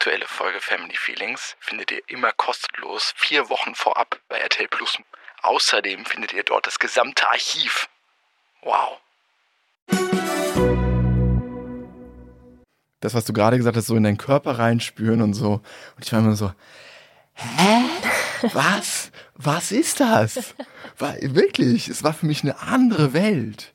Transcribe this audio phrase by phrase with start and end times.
[0.00, 4.96] aktuelle Folge Family Feelings findet ihr immer kostenlos vier Wochen vorab bei RTL Plus.
[5.42, 7.86] Außerdem findet ihr dort das gesamte Archiv.
[8.62, 8.98] Wow.
[13.00, 15.60] Das, was du gerade gesagt hast, so in deinen Körper reinspüren und so.
[15.96, 16.50] Und ich war immer so,
[17.34, 17.84] hä?
[18.54, 19.10] Was?
[19.34, 20.54] Was ist das?
[20.96, 23.74] War, wirklich, es war für mich eine andere Welt.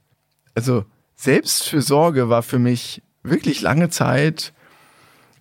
[0.55, 4.54] Also Selbstfürsorge war für mich wirklich lange Zeit,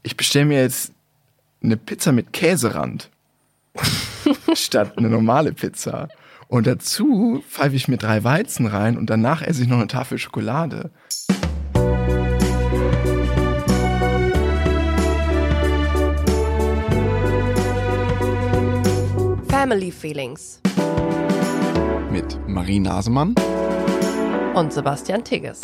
[0.05, 0.93] ich bestelle mir jetzt
[1.63, 3.11] eine Pizza mit Käserand
[4.55, 6.09] statt eine normale Pizza.
[6.47, 10.19] Und dazu pfeife ich mir drei Weizen rein und danach esse ich noch eine Tafel
[10.19, 10.91] Schokolade.
[19.49, 20.61] Family Feelings
[22.13, 23.35] Mit Marie Nasemann
[24.55, 25.61] und Sebastian Tigges.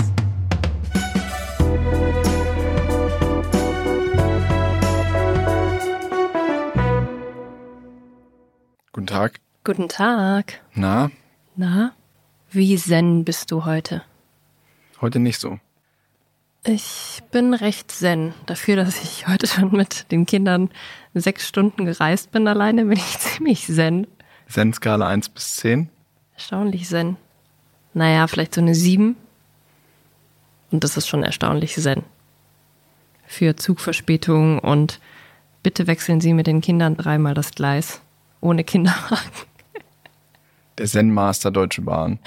[8.92, 9.41] Guten Tag.
[9.64, 10.60] Guten Tag.
[10.74, 11.10] Na,
[11.56, 11.92] Na,
[12.50, 14.02] wie zen bist du heute?
[15.00, 15.58] heute nicht so.
[16.64, 18.34] Ich bin recht zen.
[18.47, 20.70] Dafür, dass ich heute schon mit den Kindern
[21.14, 24.06] sechs Stunden gereist bin alleine, bin ich ziemlich zen.
[24.48, 25.88] Zen-Skala 1 bis 10.
[26.34, 27.16] Erstaunlich zen.
[27.94, 29.16] Naja, vielleicht so eine sieben.
[30.70, 32.02] Und das ist schon erstaunlich zen.
[33.27, 35.00] Für Zugverspätungen und
[35.62, 38.02] bitte wechseln Sie mit den Kindern dreimal das Gleis.
[38.41, 39.30] Ohne Kinderwagen.
[40.78, 42.19] Der Zen-Master Deutsche Bahn.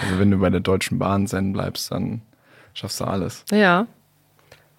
[0.00, 2.22] Also wenn du bei der Deutschen Bahn Zen bleibst, dann
[2.74, 3.44] schaffst du alles.
[3.50, 3.86] Ja.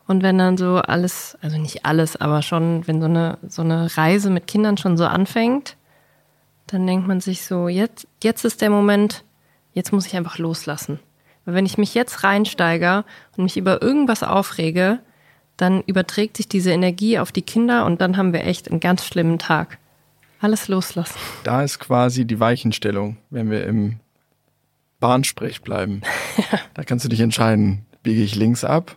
[0.08, 3.96] Und wenn dann so alles, also nicht alles, aber schon, wenn so eine, so eine
[3.98, 5.76] Reise mit Kindern schon so anfängt,
[6.68, 9.24] dann denkt man sich so, jetzt, jetzt ist der Moment,
[9.74, 11.00] jetzt muss ich einfach loslassen.
[11.46, 13.04] Weil wenn ich mich jetzt reinsteige
[13.36, 15.00] und mich über irgendwas aufrege,
[15.58, 19.06] dann überträgt sich diese Energie auf die Kinder und dann haben wir echt einen ganz
[19.06, 19.78] schlimmen Tag.
[20.40, 21.18] Alles loslassen.
[21.44, 24.00] Da ist quasi die Weichenstellung, wenn wir im
[25.00, 26.02] Bahnsprech bleiben.
[26.74, 28.96] Da kannst du dich entscheiden, biege ich links ab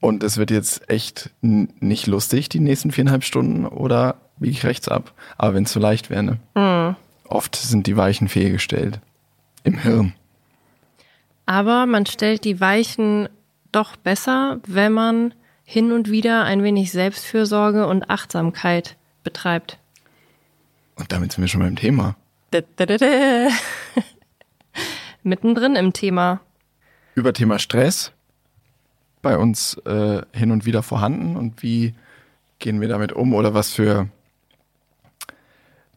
[0.00, 4.88] und es wird jetzt echt nicht lustig die nächsten viereinhalb Stunden oder biege ich rechts
[4.88, 5.12] ab.
[5.36, 6.96] Aber wenn es so leicht wäre, ne?
[7.24, 9.00] Oft sind die Weichen fehlgestellt.
[9.64, 10.14] Im Hirn.
[11.46, 13.28] Aber man stellt die Weichen
[13.72, 19.78] doch besser, wenn man hin und wieder ein wenig Selbstfürsorge und Achtsamkeit betreibt.
[20.98, 22.16] Und damit sind wir schon beim Thema.
[22.52, 23.48] Dä-dä-dä-dä.
[25.22, 26.40] Mittendrin im Thema.
[27.14, 28.12] Über Thema Stress
[29.22, 31.94] bei uns äh, hin und wieder vorhanden und wie
[32.58, 34.08] gehen wir damit um oder was für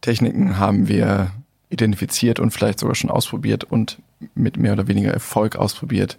[0.01, 1.31] Techniken haben wir
[1.69, 3.99] identifiziert und vielleicht sogar schon ausprobiert und
[4.35, 6.17] mit mehr oder weniger Erfolg ausprobiert,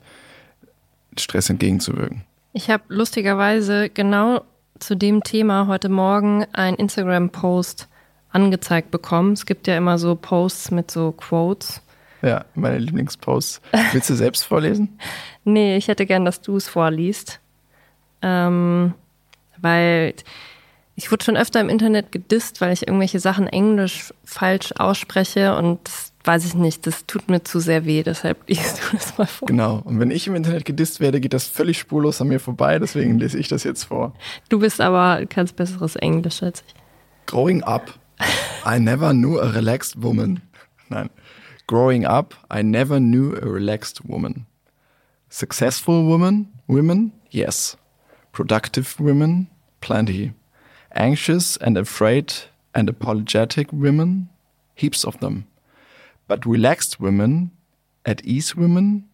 [1.16, 2.24] Stress entgegenzuwirken.
[2.52, 4.42] Ich habe lustigerweise genau
[4.78, 7.88] zu dem Thema heute Morgen einen Instagram-Post
[8.32, 9.32] angezeigt bekommen.
[9.32, 11.82] Es gibt ja immer so Posts mit so Quotes.
[12.22, 13.60] Ja, meine Lieblingsposts.
[13.92, 14.98] Willst du selbst vorlesen?
[15.44, 17.40] Nee, ich hätte gern, dass du es vorliest.
[18.22, 18.94] Ähm,
[19.60, 20.14] weil
[20.94, 25.80] ich wurde schon öfter im Internet gedisst, weil ich irgendwelche Sachen Englisch falsch ausspreche und
[25.84, 29.26] das weiß ich nicht, das tut mir zu sehr weh, deshalb liest du das mal
[29.26, 29.48] vor.
[29.48, 29.82] Genau.
[29.84, 33.18] Und wenn ich im Internet gedisst werde, geht das völlig spurlos an mir vorbei, deswegen
[33.18, 34.14] lese ich das jetzt vor.
[34.48, 36.74] Du bist aber ganz besseres Englisch als ich.
[37.26, 37.98] Growing up,
[38.64, 40.42] I never knew a relaxed woman.
[40.90, 41.10] Nein.
[41.66, 44.46] Growing up, I never knew a relaxed woman.
[45.28, 47.76] Successful woman, women, yes.
[48.32, 49.48] Productive women,
[49.80, 50.32] plenty.
[50.94, 52.34] Anxious and afraid
[52.74, 54.28] and apologetic women,
[54.74, 55.46] heaps of them.
[56.28, 57.50] But relaxed women,
[58.04, 59.08] at ease women,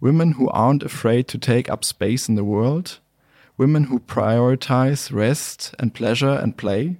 [0.00, 2.98] women who aren't afraid to take up space in the world,
[3.56, 6.96] women who prioritize rest and pleasure and play,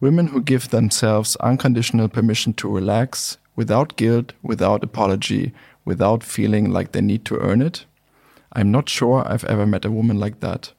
[0.00, 5.52] women who give themselves unconditional permission to relax without guilt, without apology,
[5.84, 7.86] without feeling like they need to earn it.
[8.52, 10.72] I'm not sure I've ever met a woman like that,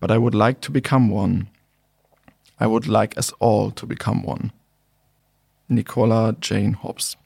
[0.00, 1.48] but I would like to become one.
[2.58, 4.52] I would like us all to become one.
[5.68, 7.16] Nicola Jane Hobbs.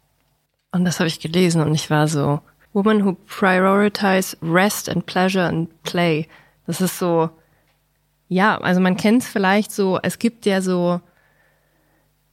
[0.72, 2.40] Und das habe ich gelesen und ich war so,
[2.72, 6.28] Women who prioritize rest and pleasure and play.
[6.66, 7.30] Das ist so,
[8.28, 11.00] ja, also man kennt es vielleicht so, es gibt ja so,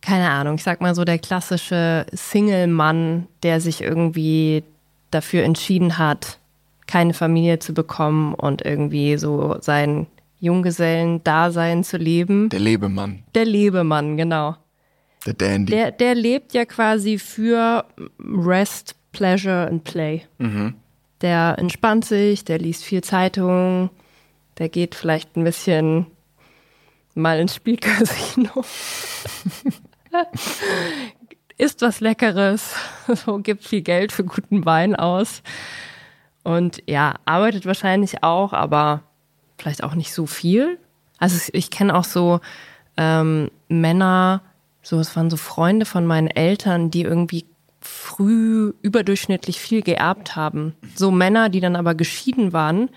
[0.01, 4.63] keine Ahnung, ich sag mal so der klassische Single-Mann, der sich irgendwie
[5.11, 6.39] dafür entschieden hat,
[6.85, 10.07] keine Familie zu bekommen und irgendwie so sein
[10.39, 12.49] Junggesellen-Dasein zu leben.
[12.49, 14.55] Der Lebemann, Der Lebemann, genau.
[15.25, 15.71] der Dandy.
[15.71, 17.85] Der, der lebt ja quasi für
[18.19, 20.21] Rest, Pleasure and Play.
[21.21, 23.89] Der entspannt sich, der liest viel Zeitung,
[24.59, 26.05] der geht vielleicht ein bisschen
[27.15, 28.51] mal ins Spielcasino.
[31.57, 32.75] Isst was Leckeres,
[33.13, 35.41] so gibt viel Geld für guten Wein aus.
[36.43, 39.01] Und ja, arbeitet wahrscheinlich auch, aber
[39.57, 40.77] vielleicht auch nicht so viel.
[41.17, 42.39] Also ich kenne auch so
[42.95, 44.41] ähm, Männer,
[44.81, 47.45] so es waren so Freunde von meinen Eltern, die irgendwie
[47.81, 50.75] früh überdurchschnittlich viel geerbt haben.
[50.95, 52.89] So Männer, die dann aber geschieden waren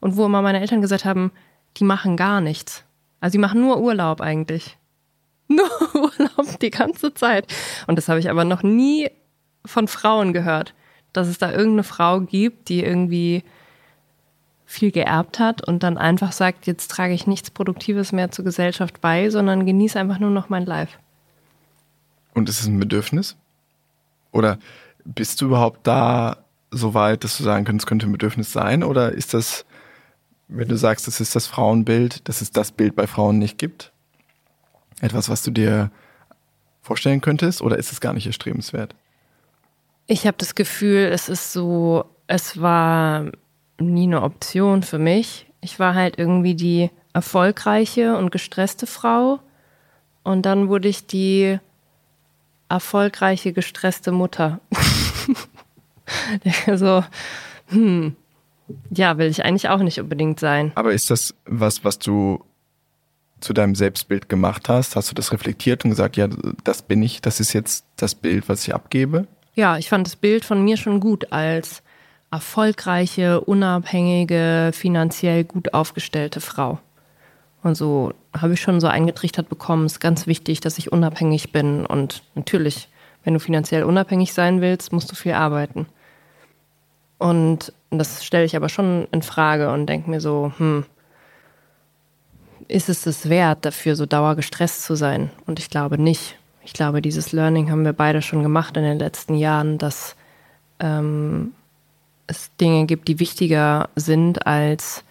[0.00, 1.30] und wo immer meine Eltern gesagt haben,
[1.76, 2.84] die machen gar nichts.
[3.20, 4.77] Also die machen nur Urlaub eigentlich.
[5.56, 7.52] Nur Urlaub die ganze Zeit.
[7.86, 9.10] Und das habe ich aber noch nie
[9.64, 10.74] von Frauen gehört,
[11.12, 13.42] dass es da irgendeine Frau gibt, die irgendwie
[14.66, 19.00] viel geerbt hat und dann einfach sagt, jetzt trage ich nichts Produktives mehr zur Gesellschaft
[19.00, 20.98] bei, sondern genieße einfach nur noch mein Life.
[22.34, 23.36] Und ist es ein Bedürfnis?
[24.30, 24.58] Oder
[25.06, 28.82] bist du überhaupt da so weit, dass du sagen könntest, könnte ein Bedürfnis sein?
[28.82, 29.64] Oder ist das,
[30.48, 33.90] wenn du sagst, das ist das Frauenbild, dass es das Bild bei Frauen nicht gibt?
[35.00, 35.90] Etwas, was du dir
[36.82, 37.62] vorstellen könntest?
[37.62, 38.94] Oder ist es gar nicht erstrebenswert?
[40.06, 43.30] Ich habe das Gefühl, es ist so, es war
[43.78, 45.46] nie eine Option für mich.
[45.60, 49.40] Ich war halt irgendwie die erfolgreiche und gestresste Frau.
[50.24, 51.58] Und dann wurde ich die
[52.68, 54.60] erfolgreiche, gestresste Mutter.
[56.66, 57.04] also,
[57.66, 58.16] hm,
[58.90, 60.72] ja, will ich eigentlich auch nicht unbedingt sein.
[60.74, 62.44] Aber ist das was, was du
[63.40, 64.96] zu deinem Selbstbild gemacht hast?
[64.96, 66.28] Hast du das reflektiert und gesagt, ja,
[66.64, 69.26] das bin ich, das ist jetzt das Bild, was ich abgebe?
[69.54, 71.82] Ja, ich fand das Bild von mir schon gut als
[72.30, 76.78] erfolgreiche, unabhängige, finanziell gut aufgestellte Frau.
[77.62, 81.52] Und so habe ich schon so eingetrichtert bekommen, es ist ganz wichtig, dass ich unabhängig
[81.52, 81.86] bin.
[81.86, 82.88] Und natürlich,
[83.24, 85.86] wenn du finanziell unabhängig sein willst, musst du viel arbeiten.
[87.18, 90.84] Und das stelle ich aber schon in Frage und denke mir so, hm,
[92.68, 95.30] ist es es wert, dafür so dauergestresst zu sein?
[95.46, 96.36] Und ich glaube nicht.
[96.62, 100.16] Ich glaube, dieses Learning haben wir beide schon gemacht in den letzten Jahren, dass
[100.80, 101.54] ähm,
[102.26, 105.02] es Dinge gibt, die wichtiger sind als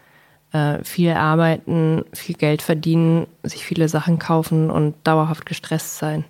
[0.53, 6.25] äh, viel arbeiten, viel Geld verdienen, sich viele Sachen kaufen und dauerhaft gestresst sein.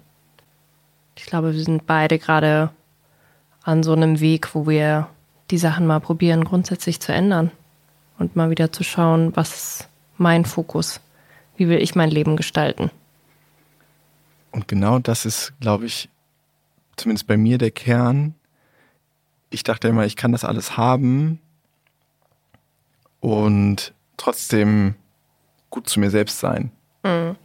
[1.18, 2.70] Ich glaube, wir sind beide gerade
[3.64, 5.08] an so einem Weg, wo wir
[5.52, 7.52] die Sachen mal probieren, grundsätzlich zu ändern
[8.18, 11.00] und mal wieder zu schauen, was ist mein Fokus,
[11.58, 12.90] wie will ich mein Leben gestalten.
[14.52, 16.10] Und genau das ist, glaube ich,
[16.96, 18.36] zumindest bei mir der Kern.
[19.50, 21.40] Ich dachte immer, ich kann das alles haben
[23.20, 24.96] und trotzdem
[25.70, 26.72] gut zu mir selbst sein,
[27.04, 27.36] mhm.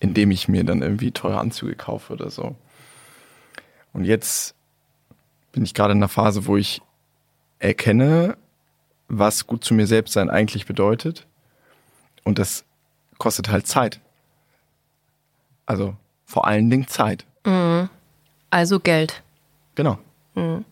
[0.00, 2.56] indem ich mir dann irgendwie teure Anzüge kaufe oder so.
[3.92, 4.54] Und jetzt
[5.52, 6.80] bin ich gerade in einer Phase, wo ich
[7.58, 8.36] erkenne,
[9.08, 11.26] was gut zu mir selbst sein eigentlich bedeutet.
[12.22, 12.64] Und das
[13.20, 14.00] kostet halt Zeit.
[15.66, 15.94] Also
[16.24, 17.24] vor allen Dingen Zeit.
[17.46, 17.88] Mhm.
[18.50, 19.22] Also Geld.
[19.76, 19.98] Genau.
[20.34, 20.64] Mhm.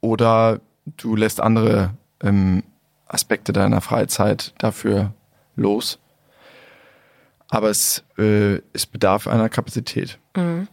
[0.00, 0.60] Oder
[0.96, 1.90] du lässt andere
[2.20, 2.64] ähm,
[3.06, 5.12] Aspekte deiner Freizeit dafür
[5.54, 6.00] los.
[7.48, 10.18] Aber es, äh, es bedarf einer Kapazität.
[10.36, 10.66] Mhm.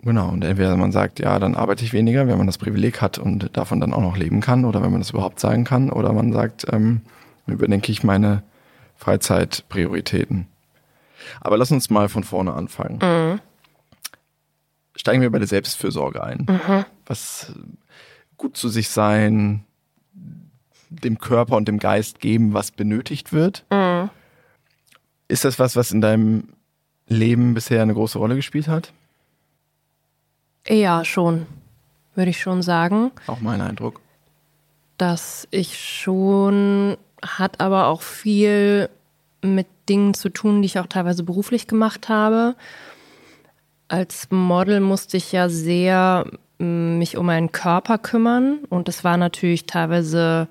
[0.00, 3.18] Genau, und entweder man sagt, ja, dann arbeite ich weniger, wenn man das Privileg hat
[3.18, 6.12] und davon dann auch noch leben kann oder wenn man das überhaupt sagen kann, oder
[6.12, 7.02] man sagt, ähm,
[7.46, 8.42] überdenke ich meine
[8.98, 10.46] Freizeitprioritäten.
[11.40, 12.98] Aber lass uns mal von vorne anfangen.
[13.00, 13.40] Mhm.
[14.94, 16.46] Steigen wir bei der Selbstfürsorge ein.
[16.48, 16.84] Mhm.
[17.06, 17.52] Was
[18.36, 19.64] gut zu sich sein,
[20.90, 23.64] dem Körper und dem Geist geben, was benötigt wird.
[23.70, 24.10] Mhm.
[25.28, 26.48] Ist das was, was in deinem
[27.06, 28.92] Leben bisher eine große Rolle gespielt hat?
[30.66, 31.46] Ja, schon.
[32.14, 33.12] Würde ich schon sagen.
[33.26, 34.00] Auch mein Eindruck.
[34.96, 38.90] Dass ich schon, hat aber auch viel
[39.42, 42.56] mit Dingen zu tun, die ich auch teilweise beruflich gemacht habe.
[43.88, 46.26] Als Model musste ich ja sehr
[46.58, 50.48] mm, mich um meinen Körper kümmern und das war natürlich teilweise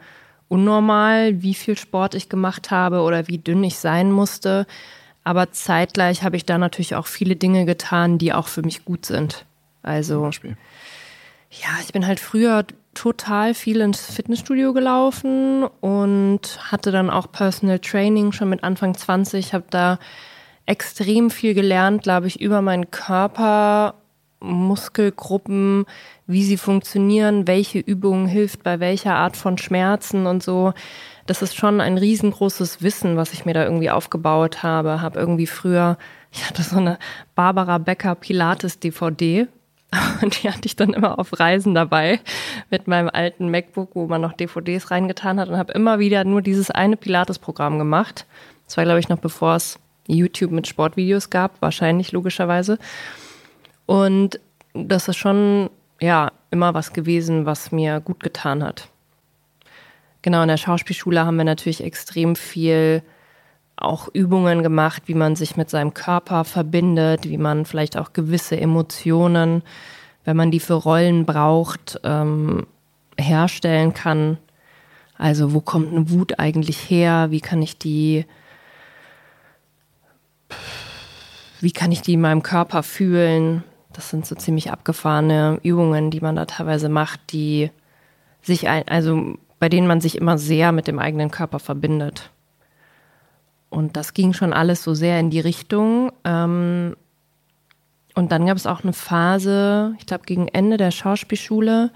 [0.48, 4.66] unnormal, wie viel Sport ich gemacht habe oder wie dünn ich sein musste.
[5.24, 9.06] Aber zeitgleich habe ich da natürlich auch viele Dinge getan, die auch für mich gut
[9.06, 9.46] sind.
[9.84, 10.30] Also,
[11.50, 12.66] ja, ich bin halt früher
[12.98, 19.54] total viel ins Fitnessstudio gelaufen und hatte dann auch Personal Training schon mit Anfang 20,
[19.54, 20.00] habe da
[20.66, 23.94] extrem viel gelernt, glaube ich, über meinen Körper,
[24.40, 25.86] Muskelgruppen,
[26.26, 30.74] wie sie funktionieren, welche Übung hilft bei welcher Art von Schmerzen und so.
[31.28, 35.02] Das ist schon ein riesengroßes Wissen, was ich mir da irgendwie aufgebaut habe.
[35.02, 35.98] Habe irgendwie früher,
[36.32, 36.98] ich hatte so eine
[37.36, 39.48] Barbara Becker Pilates DVD
[40.22, 42.20] Und die hatte ich dann immer auf Reisen dabei
[42.70, 46.42] mit meinem alten MacBook, wo man noch DVDs reingetan hat und habe immer wieder nur
[46.42, 48.26] dieses eine Pilates-Programm gemacht.
[48.66, 52.80] Das war, glaube ich, noch bevor es YouTube mit Sportvideos gab, wahrscheinlich logischerweise.
[53.86, 54.40] Und
[54.74, 55.70] das ist schon,
[56.02, 58.90] ja, immer was gewesen, was mir gut getan hat.
[60.22, 63.04] Genau, in der Schauspielschule haben wir natürlich extrem viel
[63.78, 68.60] auch Übungen gemacht, wie man sich mit seinem Körper verbindet, wie man vielleicht auch gewisse
[68.60, 69.62] Emotionen,
[70.26, 72.66] wenn man die für Rollen braucht, ähm,
[73.18, 74.38] herstellen kann.
[75.18, 77.28] Also wo kommt eine Wut eigentlich her?
[77.30, 78.26] Wie kann ich die,
[81.62, 83.64] wie kann ich die in meinem Körper fühlen?
[83.94, 87.72] Das sind so ziemlich abgefahrene Übungen, die man da teilweise macht, die
[88.42, 92.32] sich, ein, also bei denen man sich immer sehr mit dem eigenen Körper verbindet.
[93.70, 96.12] Und das ging schon alles so sehr in die Richtung.
[96.24, 96.96] Ähm,
[98.16, 101.92] und dann gab es auch eine Phase, ich glaube gegen Ende der Schauspielschule,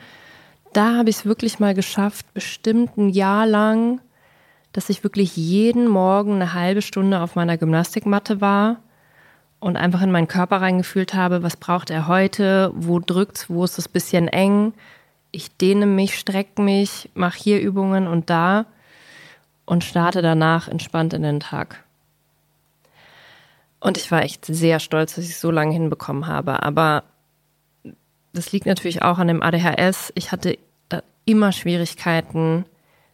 [0.74, 4.00] da habe ich es wirklich mal geschafft, bestimmt ein Jahr lang,
[4.72, 8.78] dass ich wirklich jeden Morgen eine halbe Stunde auf meiner Gymnastikmatte war
[9.60, 13.78] und einfach in meinen Körper reingefühlt habe, was braucht er heute, wo drückt's, wo ist
[13.78, 14.74] es ein bisschen eng.
[15.32, 18.66] Ich dehne mich, strecke mich, mache hier Übungen und da
[19.72, 21.86] und starte danach entspannt in den Tag.
[23.80, 26.62] Und ich war echt sehr stolz, dass ich so lange hinbekommen habe.
[26.62, 27.06] Aber
[28.34, 30.12] das liegt natürlich auch an dem ADHS.
[30.16, 30.58] Ich hatte
[31.24, 32.66] immer Schwierigkeiten,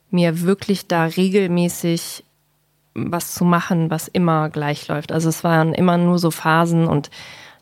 [0.09, 2.23] mir wirklich da regelmäßig
[2.95, 5.11] was zu machen, was immer gleich läuft.
[5.11, 7.11] Also es waren immer nur so Phasen und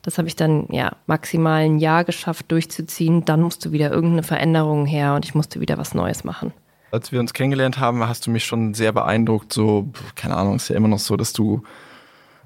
[0.03, 3.25] das habe ich dann ja maximal ein Jahr geschafft durchzuziehen.
[3.25, 6.53] Dann musste wieder irgendeine Veränderung her und ich musste wieder was Neues machen
[6.95, 9.53] als wir uns kennengelernt haben, hast du mich schon sehr beeindruckt.
[9.53, 11.63] So, keine Ahnung, ist ja immer noch so, dass du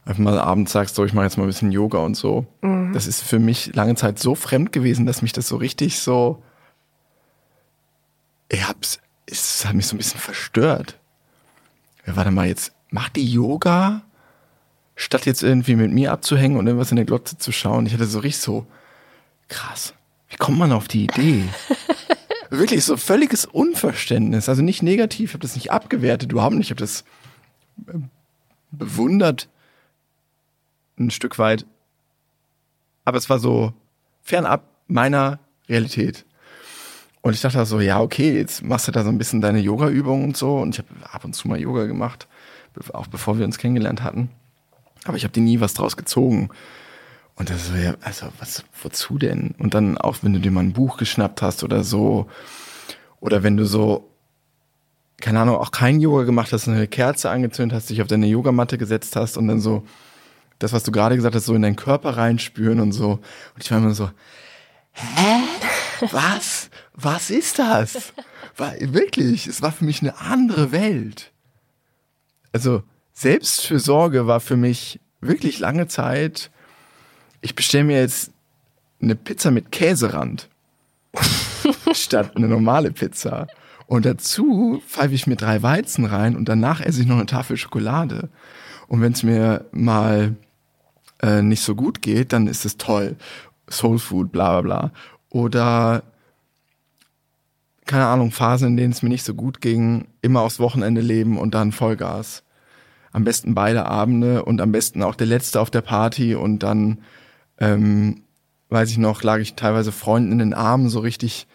[0.06, 2.46] einfach mal abends sagst, so, ich mache jetzt mal ein bisschen Yoga und so.
[2.62, 2.94] Mhm.
[2.94, 6.44] Das ist für mich lange Zeit so fremd gewesen, dass mich das so richtig so.
[8.50, 10.98] Ich hab's, es hat mich so ein bisschen verstört.
[12.06, 14.02] Ja, warte mal, jetzt mach die Yoga,
[14.96, 17.86] statt jetzt irgendwie mit mir abzuhängen und irgendwas in der Glotze zu schauen.
[17.86, 18.66] Ich hatte so richtig so,
[19.48, 19.94] krass,
[20.30, 21.44] wie kommt man auf die Idee?
[22.50, 24.50] wirklich so völliges Unverständnis.
[24.50, 26.68] Also nicht negativ, ich habe das nicht abgewertet, überhaupt nicht.
[26.68, 27.04] Ich habe das
[27.88, 28.00] äh,
[28.72, 29.50] bewundert
[30.98, 31.66] ein Stück weit.
[33.06, 33.74] Aber es war so
[34.22, 36.26] fernab meiner Realität.
[37.22, 40.24] Und ich dachte so, ja, okay, jetzt machst du da so ein bisschen deine Yoga-Übungen
[40.24, 40.58] und so.
[40.58, 42.28] Und ich habe ab und zu mal Yoga gemacht,
[42.94, 44.30] auch bevor wir uns kennengelernt hatten.
[45.06, 46.50] Aber ich habe dir nie was draus gezogen.
[47.40, 49.56] Und das so, ja, also was, wozu denn?
[49.58, 52.30] Und dann auch, wenn du dir mal ein Buch geschnappt hast oder so,
[53.22, 54.12] oder wenn du so,
[55.22, 58.78] keine Ahnung, auch kein Yoga gemacht hast, eine Kerze angezündet hast, dich auf deine Yogamatte
[58.78, 59.86] gesetzt hast und dann so,
[60.60, 63.12] das, was du gerade gesagt hast, so in deinen Körper reinspüren und so.
[63.12, 64.12] Und ich war immer so,
[64.92, 65.44] hä?
[66.12, 66.70] Was?
[66.94, 68.14] Was ist das?
[68.58, 71.32] War, wirklich, es war für mich eine andere Welt.
[72.52, 76.52] Also, Selbstfürsorge war für mich wirklich lange Zeit
[77.42, 78.32] ich bestelle mir jetzt
[79.02, 80.50] eine Pizza mit Käserand
[81.94, 83.48] statt eine normale Pizza.
[83.88, 87.58] Und dazu pfeife ich mir drei Weizen rein und danach esse ich noch eine Tafel
[87.58, 88.30] Schokolade.
[88.88, 90.36] Und wenn es mir mal
[91.22, 93.16] äh, nicht so gut geht, dann ist es toll.
[93.70, 94.92] Soul Food, bla bla bla.
[95.30, 96.04] Oder
[97.86, 101.40] keine Ahnung, Phasen, in denen es mir nicht so gut ging, immer aufs Wochenende leben
[101.40, 102.44] und dann Vollgas.
[103.12, 107.00] Am besten beide Abende und am besten auch der letzte auf der Party und dann
[107.60, 108.24] ähm,
[108.70, 111.48] weiß ich noch, lag ich teilweise Freunden in den Armen, so richtig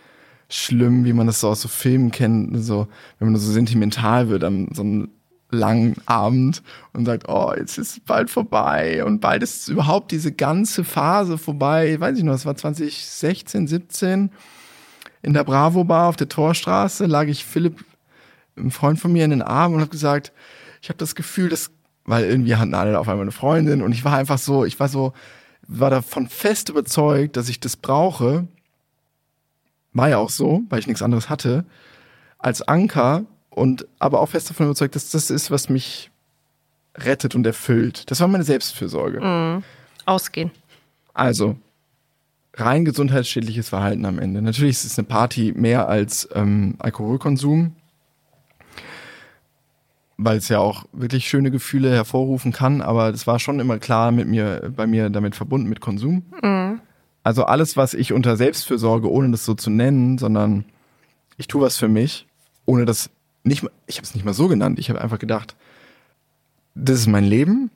[0.49, 4.45] schlimm, wie man das so aus so Filmen kennt, so, wenn man so sentimental wird
[4.45, 5.09] am so einem
[5.51, 10.33] langen Abend und sagt, oh, jetzt ist es bald vorbei und bald ist überhaupt diese
[10.33, 11.99] ganze Phase vorbei.
[11.99, 14.31] Weiß ich noch, es war 2016, 17
[15.23, 17.85] in der Bravo Bar auf der Torstraße, lag ich Philipp,
[18.57, 20.33] ein Freund von mir, in den Armen und habe gesagt,
[20.83, 21.71] ich habe das Gefühl, dass,
[22.05, 24.89] weil irgendwie hatten alle auf einmal eine Freundin und ich war einfach so, ich war
[24.89, 25.15] so,
[25.67, 28.47] war davon fest überzeugt, dass ich das brauche.
[29.93, 31.65] War ja auch so, weil ich nichts anderes hatte,
[32.39, 36.11] als Anker und aber auch fest davon überzeugt, dass das ist, was mich
[36.97, 38.11] rettet und erfüllt.
[38.11, 39.21] Das war meine Selbstfürsorge.
[39.21, 39.63] Mhm.
[40.07, 40.51] Ausgehen.
[41.13, 41.57] Also,
[42.55, 44.43] rein gesundheitsschädliches Verhalten am Ende.
[44.43, 47.75] Natürlich ist es eine Party mehr als ähm, Alkoholkonsum
[50.17, 54.13] weil es ja auch wirklich schöne Gefühle hervorrufen kann, aber das war schon immer klar
[54.13, 56.23] mit mir, bei mir damit verbunden mit Konsum.
[56.43, 56.81] Mhm.
[57.23, 60.65] Also alles, was ich unter Selbstfürsorge, ohne das so zu nennen, sondern
[61.37, 62.27] ich tue was für mich,
[62.67, 63.11] ohne das
[63.43, 64.79] nicht, ich habe es nicht mal so genannt.
[64.79, 65.57] Ich habe einfach gedacht,
[66.75, 67.71] das ist mein Leben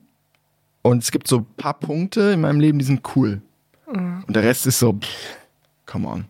[0.81, 3.41] und es gibt so ein paar Punkte in meinem Leben, die sind cool.
[3.91, 4.23] Mhm.
[4.27, 5.37] Und der Rest ist so, pff,
[5.85, 6.25] come on.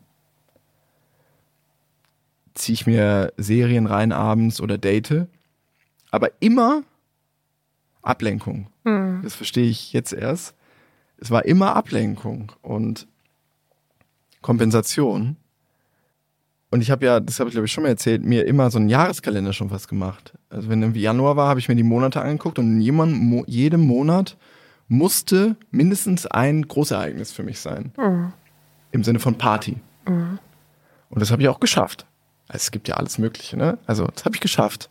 [2.54, 5.28] Ziehe ich mir Serien rein abends oder date.
[6.12, 6.84] Aber immer
[8.02, 8.68] Ablenkung.
[9.24, 10.56] Das verstehe ich jetzt erst.
[11.18, 13.08] Es war immer Ablenkung und
[14.42, 15.36] Kompensation.
[16.72, 18.78] Und ich habe ja, das habe ich glaube ich schon mal erzählt, mir immer so
[18.78, 20.34] einen Jahreskalender schon fast gemacht.
[20.50, 23.82] Also wenn irgendwie Januar war, habe ich mir die Monate angeguckt und in jedem, jedem
[23.82, 24.38] Monat
[24.88, 27.92] musste mindestens ein Großereignis für mich sein.
[28.92, 29.78] Im Sinne von Party.
[31.10, 32.06] Und das habe ich auch geschafft.
[32.48, 33.78] Also es gibt ja alles Mögliche, ne?
[33.86, 34.90] Also das habe ich geschafft.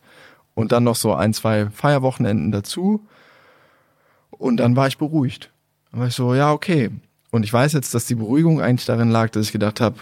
[0.59, 3.07] Und dann noch so ein, zwei Feierwochenenden dazu.
[4.33, 5.53] Und dann war ich beruhigt.
[5.93, 6.91] Dann war ich so, ja, okay.
[7.31, 9.99] Und ich weiß jetzt, dass die Beruhigung eigentlich darin lag, dass ich gedacht habe,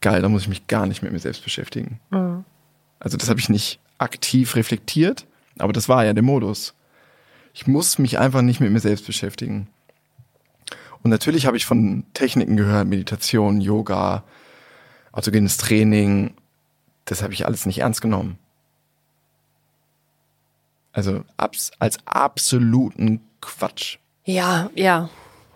[0.00, 2.00] geil, da muss ich mich gar nicht mit mir selbst beschäftigen.
[2.98, 5.28] Also das habe ich nicht aktiv reflektiert,
[5.60, 6.74] aber das war ja der Modus.
[7.54, 9.68] Ich muss mich einfach nicht mit mir selbst beschäftigen.
[11.04, 14.24] Und natürlich habe ich von Techniken gehört, Meditation, Yoga,
[15.12, 16.34] autogenes Training.
[17.04, 18.40] Das habe ich alles nicht ernst genommen.
[20.92, 23.98] Also abs als absoluten Quatsch.
[24.24, 25.08] Ja, ja,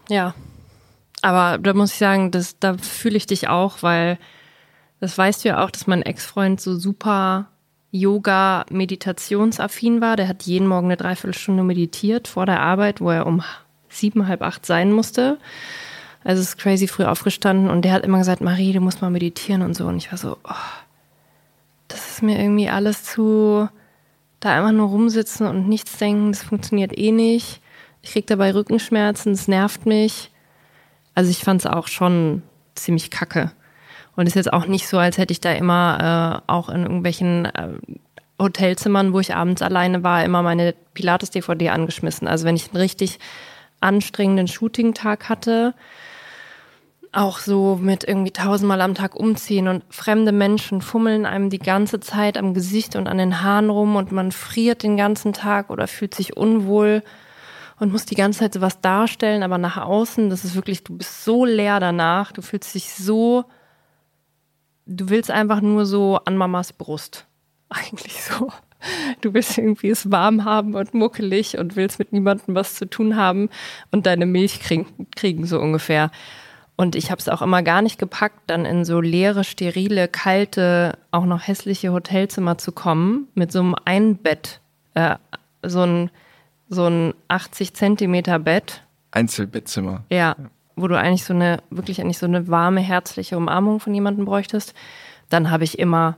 [0.09, 0.35] ja.
[1.23, 4.19] Aber da muss ich sagen, das, da fühle ich dich auch, weil
[5.01, 7.49] das weißt du ja auch, dass mein Ex-Freund so super
[7.91, 10.17] Yoga-meditationsaffin war.
[10.17, 13.43] Der hat jeden Morgen eine Dreiviertelstunde meditiert vor der Arbeit, wo er um
[13.89, 15.39] sieben, halb acht sein musste.
[16.25, 19.63] Also ist crazy früh aufgestanden und der hat immer gesagt, Marie, du musst mal meditieren
[19.63, 19.87] und so.
[19.87, 20.55] Und ich war so, oh,
[21.89, 23.69] das ist mir irgendwie alles zu,
[24.45, 27.61] da einfach nur rumsitzen und nichts denken, das funktioniert eh nicht.
[28.03, 30.31] Ich krieg dabei Rückenschmerzen, es nervt mich.
[31.15, 32.43] Also ich fand es auch schon
[32.75, 33.53] ziemlich kacke.
[34.17, 36.83] Und es ist jetzt auch nicht so, als hätte ich da immer äh, auch in
[36.83, 37.69] irgendwelchen äh,
[38.39, 42.29] Hotelzimmern, wo ich abends alleine war, immer meine Pilates-DVD angeschmissen.
[42.29, 43.19] Also wenn ich einen richtig
[43.81, 45.75] anstrengenden Shooting-Tag hatte,
[47.15, 52.01] auch so mit irgendwie tausendmal am Tag umziehen und fremde Menschen fummeln einem die ganze
[52.01, 55.87] Zeit am Gesicht und an den Haaren rum und man friert den ganzen Tag oder
[55.87, 57.03] fühlt sich unwohl
[57.79, 61.25] und muss die ganze Zeit sowas darstellen, aber nach außen, das ist wirklich, du bist
[61.25, 63.45] so leer danach, du fühlst dich so,
[64.87, 67.27] du willst einfach nur so an Mamas Brust.
[67.69, 68.51] Eigentlich so.
[69.23, 73.17] Du willst irgendwie es warm haben und muckelig und willst mit niemandem was zu tun
[73.17, 73.49] haben
[73.91, 76.11] und deine Milch kriegen, kriegen so ungefähr.
[76.77, 80.99] Und ich habe es auch immer gar nicht gepackt, dann in so leere, sterile, kalte,
[81.13, 84.61] auch noch hässliche Hotelzimmer zu kommen mit so einem Einbett,
[84.95, 85.17] äh,
[85.63, 86.11] so ein
[86.69, 88.83] so ein 80 Zentimeter Bett.
[89.11, 90.05] Einzelbettzimmer.
[90.11, 90.37] Ja,
[90.77, 94.75] wo du eigentlich so eine, wirklich eigentlich so eine warme, herzliche Umarmung von jemandem bräuchtest.
[95.29, 96.17] Dann habe ich immer,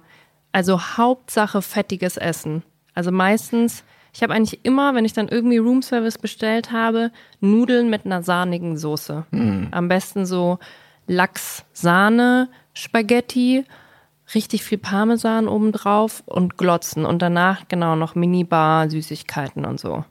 [0.53, 2.63] also Hauptsache fettiges Essen.
[2.95, 3.85] Also meistens,
[4.17, 8.79] ich habe eigentlich immer, wenn ich dann irgendwie Roomservice bestellt habe, Nudeln mit einer sahnigen
[8.79, 9.27] Soße.
[9.73, 10.59] Am besten so
[11.07, 13.67] Lachs, Sahne, Spaghetti,
[14.35, 20.03] richtig viel Parmesan obendrauf und Glotzen und danach genau noch Minibar, Süßigkeiten und so.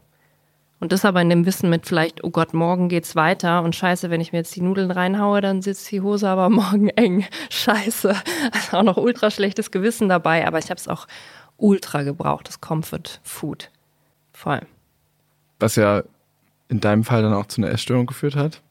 [0.80, 4.12] Und das aber in dem Wissen mit vielleicht, oh Gott, morgen geht's weiter und scheiße,
[4.12, 7.26] wenn ich mir jetzt die Nudeln reinhaue, dann sitzt die Hose aber morgen eng.
[7.50, 8.16] Scheiße.
[8.52, 11.08] Also auch noch ultra schlechtes Gewissen dabei, aber ich habe es auch
[11.58, 13.72] ultra gebraucht, das Comfort Food.
[14.36, 14.62] Voll.
[15.60, 16.04] Was ja
[16.68, 18.62] in deinem Fall dann auch zu einer Essstörung geführt hat.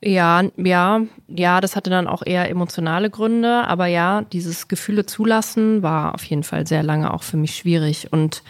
[0.00, 5.82] Ja, ja, ja, das hatte dann auch eher emotionale Gründe, aber ja, dieses Gefühle zulassen
[5.82, 8.44] war auf jeden Fall sehr lange auch für mich schwierig und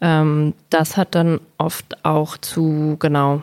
[0.00, 3.42] ähm, das hat dann oft auch zu, genau,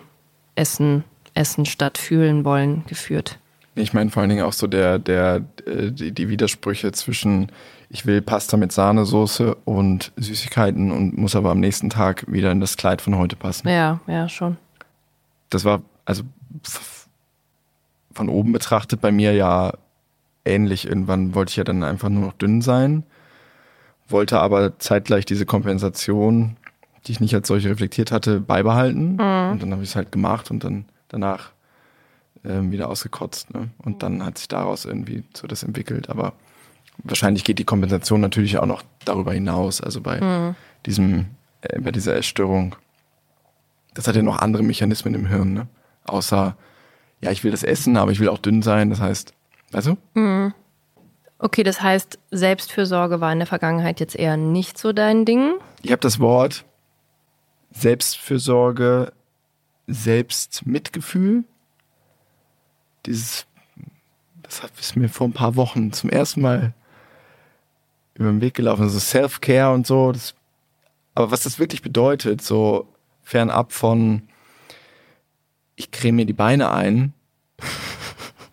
[0.55, 3.39] Essen, Essen statt fühlen wollen geführt.
[3.75, 7.51] Ich meine vor allen Dingen auch so der, der, äh, die, die Widersprüche zwischen
[7.93, 12.59] ich will Pasta mit Sahnesoße und Süßigkeiten und muss aber am nächsten Tag wieder in
[12.59, 13.69] das Kleid von heute passen.
[13.69, 14.57] Ja, ja, schon.
[15.51, 16.23] Das war also
[18.11, 19.73] von oben betrachtet bei mir ja
[20.43, 20.87] ähnlich.
[20.87, 23.03] Irgendwann wollte ich ja dann einfach nur noch dünn sein,
[24.07, 26.57] wollte aber zeitgleich diese Kompensation,
[27.05, 29.19] die ich nicht als solche reflektiert hatte, beibehalten.
[29.51, 31.51] Und dann habe ich es halt gemacht und dann danach
[32.43, 33.53] ähm, wieder ausgekotzt.
[33.53, 33.69] Ne?
[33.77, 36.09] Und dann hat sich daraus irgendwie so das entwickelt.
[36.09, 36.33] Aber
[36.99, 39.81] wahrscheinlich geht die Kompensation natürlich auch noch darüber hinaus.
[39.81, 41.27] Also bei diesem,
[41.61, 42.75] äh, bei dieser Essstörung.
[43.93, 45.67] Das hat ja noch andere Mechanismen im Hirn, ne?
[46.05, 46.57] Außer,
[47.21, 48.89] ja, ich will das essen, aber ich will auch dünn sein.
[48.89, 49.33] Das heißt,
[49.71, 50.51] weißt du?
[51.39, 55.53] Okay, das heißt, Selbstfürsorge war in der Vergangenheit jetzt eher nicht so dein Ding.
[55.81, 56.65] Ich habe das Wort
[57.71, 59.11] Selbstfürsorge,
[59.87, 61.43] Selbstmitgefühl.
[63.05, 63.45] Dieses,
[64.41, 66.73] das ist mir vor ein paar Wochen zum ersten Mal
[68.15, 68.89] über den Weg gelaufen.
[68.89, 70.11] So Self-Care und so.
[70.11, 70.35] Das,
[71.15, 72.87] aber was das wirklich bedeutet, so
[73.23, 74.23] fernab von,
[75.75, 77.13] ich creme mir die Beine ein,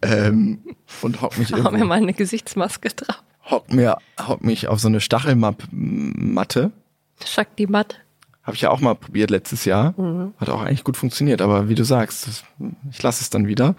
[0.00, 0.60] äh, ähm,
[1.02, 3.22] und hock mich Haben wir irgendwo, mal eine Gesichtsmaske drauf.
[3.50, 6.72] hock mir, hock mich auf so eine Stachelmatte.
[7.24, 8.00] Shakti Matt.
[8.42, 9.94] Habe ich ja auch mal probiert letztes Jahr.
[10.38, 12.44] Hat auch eigentlich gut funktioniert, aber wie du sagst, das,
[12.90, 13.74] ich lasse es dann wieder.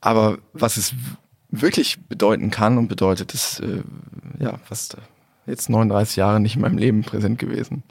[0.00, 0.94] Aber was es
[1.50, 3.82] wirklich bedeuten kann und bedeutet, ist äh,
[4.38, 4.96] ja fast
[5.46, 7.82] jetzt 39 Jahre nicht in meinem Leben präsent gewesen.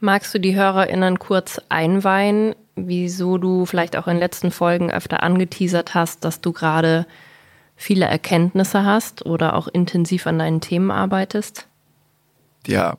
[0.00, 5.22] Magst du die HörerInnen kurz einweihen, wieso du vielleicht auch in den letzten Folgen öfter
[5.22, 7.06] angeteasert hast, dass du gerade
[7.74, 11.66] viele Erkenntnisse hast oder auch intensiv an deinen Themen arbeitest?
[12.66, 12.98] Ja,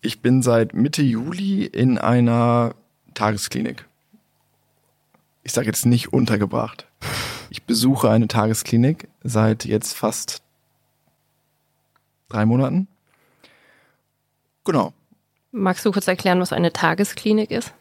[0.00, 2.74] ich bin seit Mitte Juli in einer
[3.14, 3.86] Tagesklinik.
[5.44, 6.86] Ich sage jetzt nicht untergebracht.
[7.50, 10.42] Ich besuche eine Tagesklinik seit jetzt fast
[12.30, 12.88] drei Monaten.
[14.64, 14.94] Genau.
[15.52, 17.74] Magst du kurz erklären, was eine Tagesklinik ist?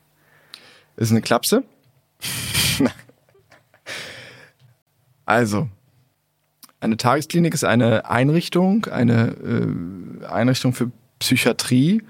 [0.97, 1.63] Ist eine Klapse.
[5.25, 5.69] also,
[6.81, 12.03] eine Tagesklinik ist eine Einrichtung, eine äh, Einrichtung für Psychiatrie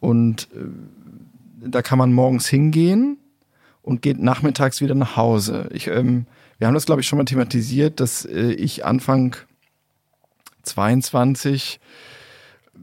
[0.00, 3.16] und äh, da kann man morgens hingehen
[3.88, 5.70] und geht nachmittags wieder nach Hause.
[5.72, 6.26] Ich, ähm,
[6.58, 9.34] wir haben das, glaube ich, schon mal thematisiert, dass äh, ich Anfang
[10.62, 11.80] 22,
[12.74, 12.78] äh,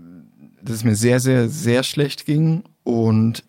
[0.64, 3.44] dass es mir sehr, sehr, sehr schlecht ging und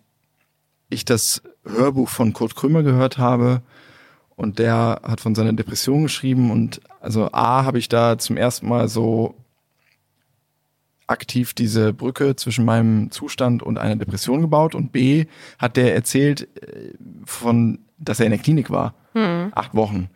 [0.89, 3.63] ich das Hörbuch von Kurt Krömer gehört habe
[4.35, 8.67] und der hat von seiner Depression geschrieben und also A habe ich da zum ersten
[8.67, 9.33] Mal so
[11.07, 15.25] aktiv diese Brücke zwischen meinem Zustand und einer Depression gebaut und B
[15.57, 16.93] hat der erzählt äh,
[17.25, 18.93] von, dass er in der Klinik war.
[19.55, 20.09] Acht Wochen.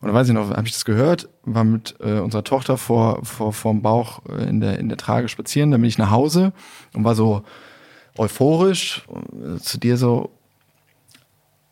[0.00, 3.24] Und da weiß ich noch, habe ich das gehört, war mit äh, unserer Tochter vor,
[3.24, 6.52] vor, vorm Bauch äh, in, der, in der Trage spazieren, dann bin ich nach Hause
[6.92, 7.42] und war so
[8.16, 10.30] euphorisch äh, zu dir so,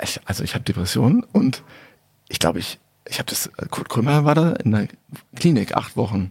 [0.02, 1.62] ich, also ich habe Depressionen und
[2.28, 4.88] ich glaube, ich, ich habe das, äh, Kurt Krümmer war da in der
[5.36, 6.30] Klinik acht Wochen.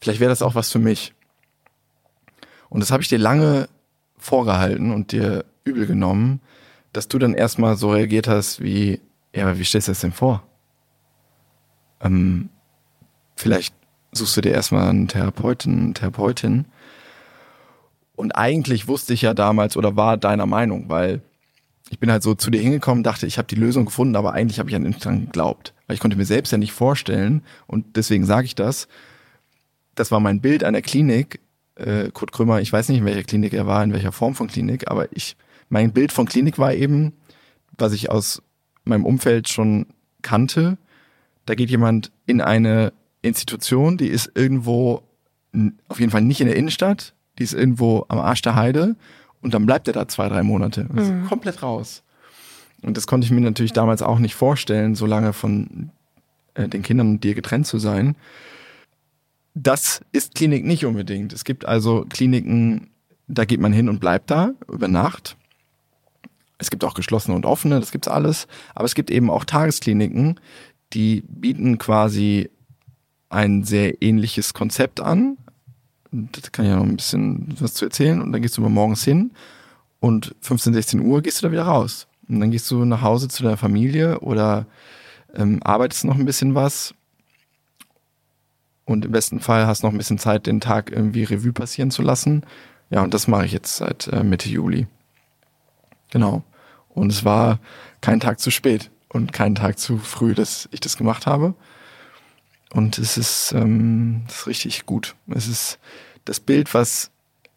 [0.00, 1.14] Vielleicht wäre das auch was für mich.
[2.72, 3.68] Und das habe ich dir lange
[4.16, 6.40] vorgehalten und dir übel genommen,
[6.94, 8.98] dass du dann erstmal so reagiert hast wie,
[9.34, 10.42] ja, aber wie stellst du das denn vor?
[12.00, 12.48] Ähm,
[13.36, 13.74] vielleicht
[14.12, 16.64] suchst du dir erstmal einen Therapeuten, Therapeutin.
[18.16, 21.20] Und eigentlich wusste ich ja damals oder war deiner Meinung, weil
[21.90, 24.58] ich bin halt so zu dir hingekommen, dachte, ich habe die Lösung gefunden, aber eigentlich
[24.58, 25.74] habe ich an den dran geglaubt.
[25.86, 28.88] Weil ich konnte mir selbst ja nicht vorstellen, und deswegen sage ich das,
[29.94, 31.38] das war mein Bild einer Klinik.
[31.74, 34.48] Äh, Kurt Krümmer, ich weiß nicht, in welcher Klinik er war, in welcher Form von
[34.48, 35.36] Klinik, aber ich,
[35.68, 37.14] mein Bild von Klinik war eben,
[37.78, 38.42] was ich aus
[38.84, 39.86] meinem Umfeld schon
[40.22, 40.76] kannte.
[41.46, 45.02] Da geht jemand in eine Institution, die ist irgendwo,
[45.88, 48.96] auf jeden Fall nicht in der Innenstadt, die ist irgendwo am Arsch der Heide
[49.40, 50.86] und dann bleibt er da zwei, drei Monate.
[50.88, 52.02] Und ist komplett raus.
[52.82, 55.90] Und das konnte ich mir natürlich damals auch nicht vorstellen, so lange von
[56.54, 58.16] äh, den Kindern und dir getrennt zu sein.
[59.54, 61.32] Das ist Klinik nicht unbedingt.
[61.32, 62.90] Es gibt also Kliniken,
[63.26, 65.36] da geht man hin und bleibt da über Nacht.
[66.58, 68.46] Es gibt auch geschlossene und offene, das gibt's alles.
[68.74, 70.40] Aber es gibt eben auch Tageskliniken,
[70.92, 72.50] die bieten quasi
[73.28, 75.38] ein sehr ähnliches Konzept an.
[76.10, 78.20] Das kann ich ja noch ein bisschen was zu erzählen.
[78.20, 79.32] Und dann gehst du mal morgens hin
[80.00, 82.06] und 15, 16 Uhr gehst du da wieder raus.
[82.28, 84.66] Und dann gehst du nach Hause zu deiner Familie oder
[85.34, 86.94] ähm, arbeitest noch ein bisschen was.
[88.92, 92.02] Und im besten Fall hast noch ein bisschen Zeit, den Tag irgendwie Revue passieren zu
[92.02, 92.44] lassen.
[92.90, 94.86] Ja, und das mache ich jetzt seit äh, Mitte Juli.
[96.10, 96.42] Genau.
[96.90, 97.58] Und es war
[98.02, 101.54] kein Tag zu spät und kein Tag zu früh, dass ich das gemacht habe.
[102.74, 105.14] Und es ist, ähm, ist richtig gut.
[105.28, 105.78] Es ist
[106.26, 107.10] das Bild, was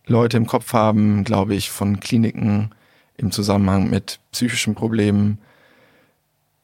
[0.05, 2.73] Leute im Kopf haben, glaube ich, von Kliniken
[3.17, 5.39] im Zusammenhang mit psychischen Problemen,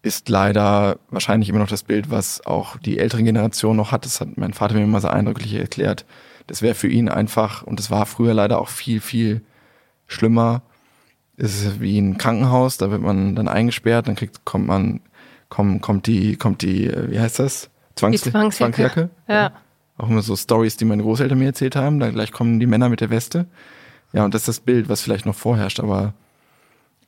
[0.03, 4.05] ist leider wahrscheinlich immer noch das Bild, was auch die ältere Generation noch hat.
[4.05, 6.05] Das hat mein Vater mir immer so eindrücklich erklärt.
[6.47, 9.41] Das wäre für ihn einfach, und das war früher leider auch viel, viel
[10.07, 10.63] schlimmer.
[11.37, 15.01] Es ist wie ein Krankenhaus, da wird man dann eingesperrt, dann kriegt, kommt man,
[15.49, 17.69] kommt, kommt die, kommt die, äh, wie heißt das?
[17.95, 19.09] Zwangs Die Zwangsjacke.
[19.27, 19.51] Ja.
[19.97, 21.99] Auch immer so Stories, die meine Großeltern mir erzählt haben.
[21.99, 23.45] Da gleich kommen die Männer mit der Weste.
[24.13, 25.79] Ja, und das ist das Bild, was vielleicht noch vorherrscht.
[25.79, 26.13] Aber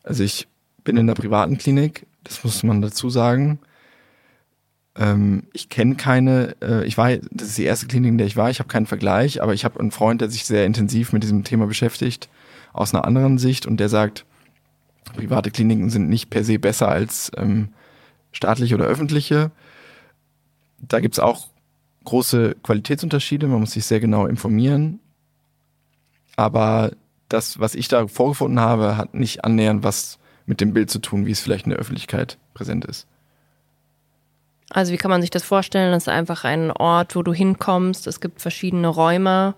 [0.04, 0.48] also ich
[0.84, 3.60] bin in der privaten Klinik, das muss man dazu sagen.
[4.96, 8.38] Ähm, ich kenne keine, äh, ich war, das ist die erste Klinik, in der ich
[8.38, 11.24] war, ich habe keinen Vergleich, aber ich habe einen Freund, der sich sehr intensiv mit
[11.24, 12.30] diesem Thema beschäftigt,
[12.74, 14.26] aus einer anderen Sicht und der sagt,
[15.16, 17.70] private Kliniken sind nicht per se besser als ähm,
[18.32, 19.52] staatliche oder öffentliche.
[20.80, 21.50] Da gibt's auch
[22.04, 25.00] große Qualitätsunterschiede, man muss sich sehr genau informieren.
[26.36, 26.92] Aber
[27.30, 31.26] das, was ich da vorgefunden habe, hat nicht annähernd was mit dem Bild zu tun,
[31.26, 33.08] wie es vielleicht in der Öffentlichkeit präsent ist.
[34.70, 35.92] Also wie kann man sich das vorstellen?
[35.92, 38.08] Das ist einfach ein Ort, wo du hinkommst.
[38.08, 39.56] Es gibt verschiedene Räume.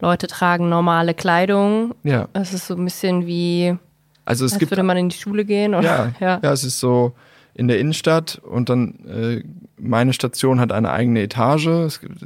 [0.00, 1.94] Leute tragen normale Kleidung.
[2.02, 2.28] Ja.
[2.32, 3.76] Es ist so ein bisschen wie,
[4.24, 5.74] Also es als gibt würde man in die Schule gehen.
[5.74, 5.84] Oder?
[5.86, 6.40] Ja, ja.
[6.42, 6.52] ja.
[6.52, 7.12] es ist so
[7.54, 9.44] in der Innenstadt und dann äh,
[9.76, 12.00] meine Station hat eine eigene Etage.
[12.00, 12.22] Gibt-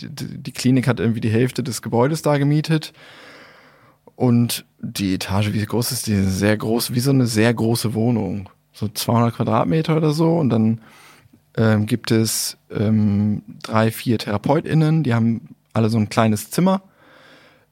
[0.00, 2.92] die, die die Klinik hat irgendwie die Hälfte des Gebäudes da gemietet.
[4.20, 6.24] Und die Etage, wie groß ist die?
[6.24, 8.50] Sehr groß, wie so eine sehr große Wohnung.
[8.70, 10.36] So 200 Quadratmeter oder so.
[10.36, 10.82] Und dann
[11.56, 16.82] ähm, gibt es ähm, drei, vier TherapeutInnen, die haben alle so ein kleines Zimmer.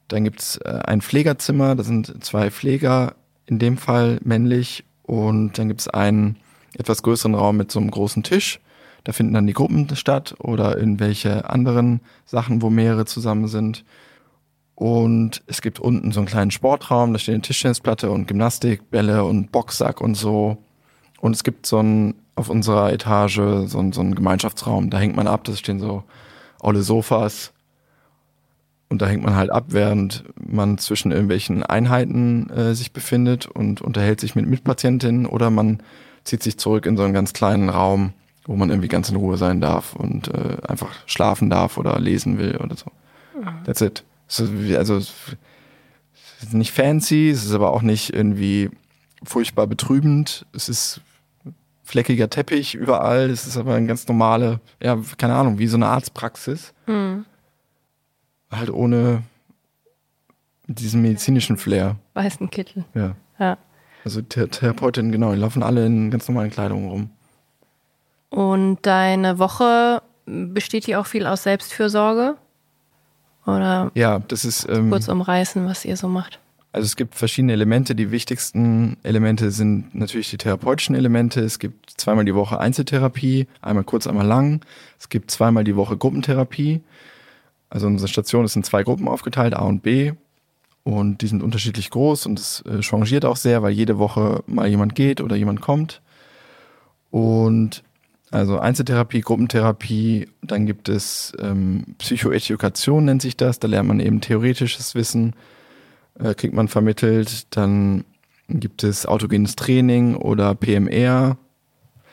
[0.07, 3.13] Dann gibt's äh, ein Pflegerzimmer, da sind zwei Pfleger,
[3.45, 4.85] in dem Fall männlich.
[5.03, 6.37] Und dann gibt's einen
[6.73, 8.59] etwas größeren Raum mit so einem großen Tisch.
[9.03, 13.85] Da finden dann die Gruppen statt oder irgendwelche anderen Sachen, wo mehrere zusammen sind.
[14.79, 19.51] Und es gibt unten so einen kleinen Sportraum, da steht eine Tischtennisplatte und Gymnastikbälle und
[19.51, 20.57] Boxsack und so.
[21.19, 25.17] Und es gibt so ein, auf unserer Etage so ein, so einen Gemeinschaftsraum, da hängt
[25.17, 26.05] man ab, da stehen so
[26.61, 27.51] olle Sofas.
[28.87, 33.81] Und da hängt man halt ab, während man zwischen irgendwelchen Einheiten äh, sich befindet und
[33.81, 35.83] unterhält sich mit Mitpatientinnen oder man
[36.23, 38.13] zieht sich zurück in so einen ganz kleinen Raum,
[38.45, 42.37] wo man irgendwie ganz in Ruhe sein darf und äh, einfach schlafen darf oder lesen
[42.37, 42.89] will oder so.
[43.65, 44.05] That's it.
[44.29, 45.01] Es ist wie- Also
[46.51, 48.69] nicht fancy, es ist aber auch nicht irgendwie
[49.23, 50.45] furchtbar betrübend.
[50.53, 51.01] Es ist
[51.83, 53.29] fleckiger Teppich überall.
[53.29, 56.73] Es ist aber eine ganz normale, ja, keine Ahnung, wie so eine Arztpraxis.
[58.51, 59.23] Halt ohne
[60.67, 61.97] diesen medizinischen Flair.
[62.13, 62.85] Weißen Kittel.
[62.93, 63.15] Ja.
[63.39, 63.57] Ja.
[64.05, 67.09] Also Thera- Therapeutinnen, genau, die laufen alle in ganz normalen Kleidung rum.
[68.29, 72.37] Und deine Woche besteht die auch viel aus Selbstfürsorge?
[73.55, 74.67] Oder Ja, das ist.
[74.69, 76.39] Ähm, kurz umreißen, was ihr so macht?
[76.71, 77.95] Also es gibt verschiedene Elemente.
[77.95, 81.41] Die wichtigsten Elemente sind natürlich die therapeutischen Elemente.
[81.41, 84.61] Es gibt zweimal die Woche Einzeltherapie, einmal kurz, einmal lang.
[84.99, 86.81] Es gibt zweimal die Woche Gruppentherapie.
[87.69, 90.13] Also unsere Station ist in zwei Gruppen aufgeteilt, A und B.
[90.83, 94.67] Und die sind unterschiedlich groß und es äh, changiert auch sehr, weil jede Woche mal
[94.67, 96.01] jemand geht oder jemand kommt.
[97.11, 97.83] Und
[98.31, 104.21] also Einzeltherapie, Gruppentherapie, dann gibt es ähm, Psychoedukation nennt sich das, da lernt man eben
[104.21, 105.33] theoretisches Wissen,
[106.19, 107.47] äh, kriegt man vermittelt.
[107.55, 108.05] Dann
[108.47, 111.37] gibt es autogenes Training oder PMR.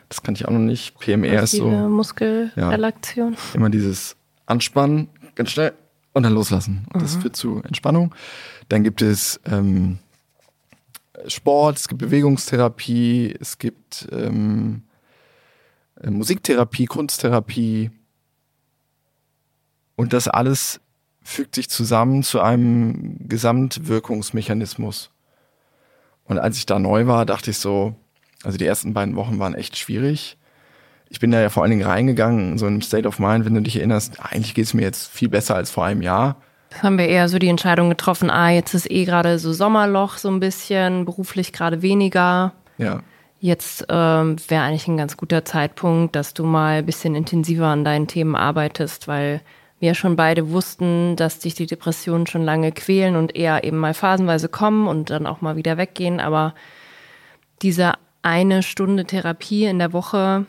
[0.08, 0.98] Das kann ich auch noch nicht.
[0.98, 3.36] PMR ist so Muskelrelaktion.
[3.54, 5.72] immer dieses Anspannen, ganz schnell
[6.12, 6.86] und dann loslassen.
[6.94, 8.14] Und das führt zu Entspannung.
[8.68, 9.98] Dann gibt es ähm,
[11.26, 14.95] Sport, es gibt Bewegungstherapie, es gibt ähm, äh,
[16.04, 17.90] Musiktherapie, Kunsttherapie.
[19.96, 20.80] Und das alles
[21.22, 25.10] fügt sich zusammen zu einem Gesamtwirkungsmechanismus.
[26.24, 27.94] Und als ich da neu war, dachte ich so,
[28.44, 30.38] also die ersten beiden Wochen waren echt schwierig
[31.08, 33.54] ich bin da ja vor allen Dingen reingegangen, so in einem State of Mind, wenn
[33.54, 36.36] du dich erinnerst, eigentlich geht es mir jetzt viel besser als vor einem Jahr.
[36.70, 40.18] Das haben wir eher so die Entscheidung getroffen, ah, jetzt ist eh gerade so Sommerloch
[40.18, 42.52] so ein bisschen, beruflich gerade weniger.
[42.76, 43.00] Ja.
[43.38, 47.84] Jetzt ähm, wäre eigentlich ein ganz guter Zeitpunkt, dass du mal ein bisschen intensiver an
[47.84, 49.42] deinen Themen arbeitest, weil
[49.78, 53.92] wir schon beide wussten, dass dich die Depressionen schon lange quälen und eher eben mal
[53.92, 56.18] phasenweise kommen und dann auch mal wieder weggehen.
[56.18, 56.54] Aber
[57.60, 60.46] diese eine Stunde Therapie in der Woche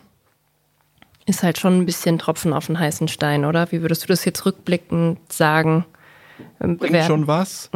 [1.26, 3.69] ist halt schon ein bisschen Tropfen auf den heißen Stein, oder?
[3.71, 5.86] Wie würdest du das jetzt rückblickend sagen?
[6.62, 7.69] Ähm, Bringt schon was.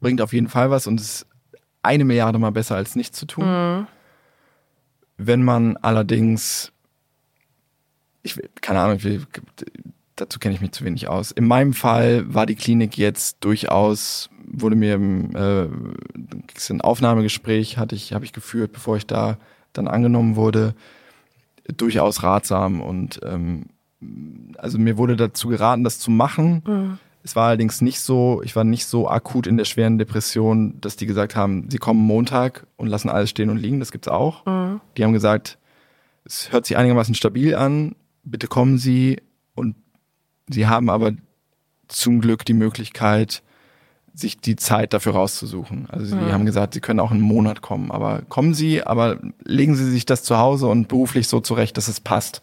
[0.00, 1.26] Bringt auf jeden Fall was und ist
[1.84, 3.44] eine Milliarde mal besser als nichts zu tun.
[5.16, 6.72] Wenn man allerdings,
[8.22, 9.26] ich will- keine Ahnung, ich will,
[10.16, 11.30] dazu kenne ich mich zu wenig aus.
[11.30, 15.68] In meinem Fall war die Klinik jetzt durchaus, wurde mir äh,
[16.70, 19.38] ein Aufnahmegespräch hatte ich, habe ich geführt, bevor ich da
[19.72, 20.74] dann angenommen wurde,
[21.76, 23.66] durchaus ratsam und ähm,
[24.58, 26.98] also mir wurde dazu geraten, das zu machen.
[27.24, 30.96] Es war allerdings nicht so, ich war nicht so akut in der schweren Depression, dass
[30.96, 33.80] die gesagt haben, sie kommen Montag und lassen alles stehen und liegen.
[33.80, 34.44] Das gibt's auch.
[34.96, 35.56] Die haben gesagt,
[36.26, 39.22] es hört sich einigermaßen stabil an, bitte kommen Sie.
[39.54, 39.74] Und
[40.50, 41.12] sie haben aber
[41.88, 43.42] zum Glück die Möglichkeit,
[44.12, 45.88] sich die Zeit dafür rauszusuchen.
[45.90, 49.74] Also sie haben gesagt, sie können auch einen Monat kommen, aber kommen Sie, aber legen
[49.76, 52.42] Sie sich das zu Hause und beruflich so zurecht, dass es passt.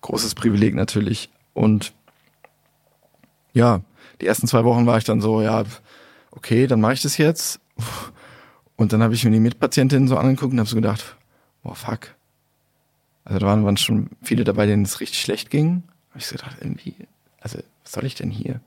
[0.00, 1.30] Großes Privileg natürlich.
[1.54, 1.92] Und
[3.52, 3.80] ja,
[4.20, 5.64] die ersten zwei Wochen war ich dann so, ja,
[6.30, 7.60] okay, dann mache ich das jetzt.
[8.76, 11.16] Und dann habe ich mir die Mitpatientinnen so angeguckt und habe so gedacht,
[11.62, 12.14] boah, fuck.
[13.24, 15.82] Also da waren, waren schon viele dabei, denen es richtig schlecht ging.
[16.10, 16.94] Habe ich so gedacht, irgendwie,
[17.40, 18.60] also was soll ich denn hier?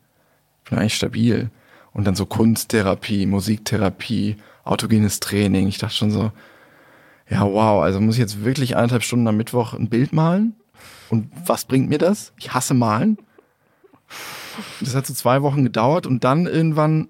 [0.64, 1.50] Ich bin eigentlich stabil.
[1.94, 5.68] Und dann so Kunsttherapie, Musiktherapie, autogenes Training.
[5.68, 6.32] Ich dachte schon so,
[7.30, 10.56] ja, wow, also muss ich jetzt wirklich eineinhalb Stunden am Mittwoch ein Bild malen?
[11.10, 12.34] Und was bringt mir das?
[12.38, 13.18] Ich hasse malen.
[14.80, 17.10] Das hat so zwei Wochen gedauert und dann irgendwann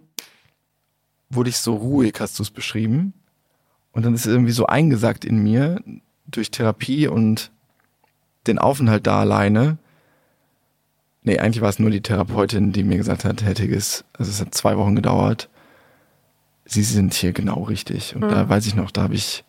[1.29, 3.13] wurde ich so ruhig, hast du es beschrieben.
[3.91, 5.81] Und dann ist es irgendwie so eingesackt in mir
[6.25, 7.51] durch Therapie und
[8.47, 9.77] den Aufenthalt da alleine.
[11.21, 14.41] Nee, eigentlich war es nur die Therapeutin, die mir gesagt hat, Herr Tigges, also es
[14.41, 15.49] hat zwei Wochen gedauert.
[16.65, 18.15] Sie sind hier genau richtig.
[18.15, 19.43] Und da weiß ich noch, da habe ich,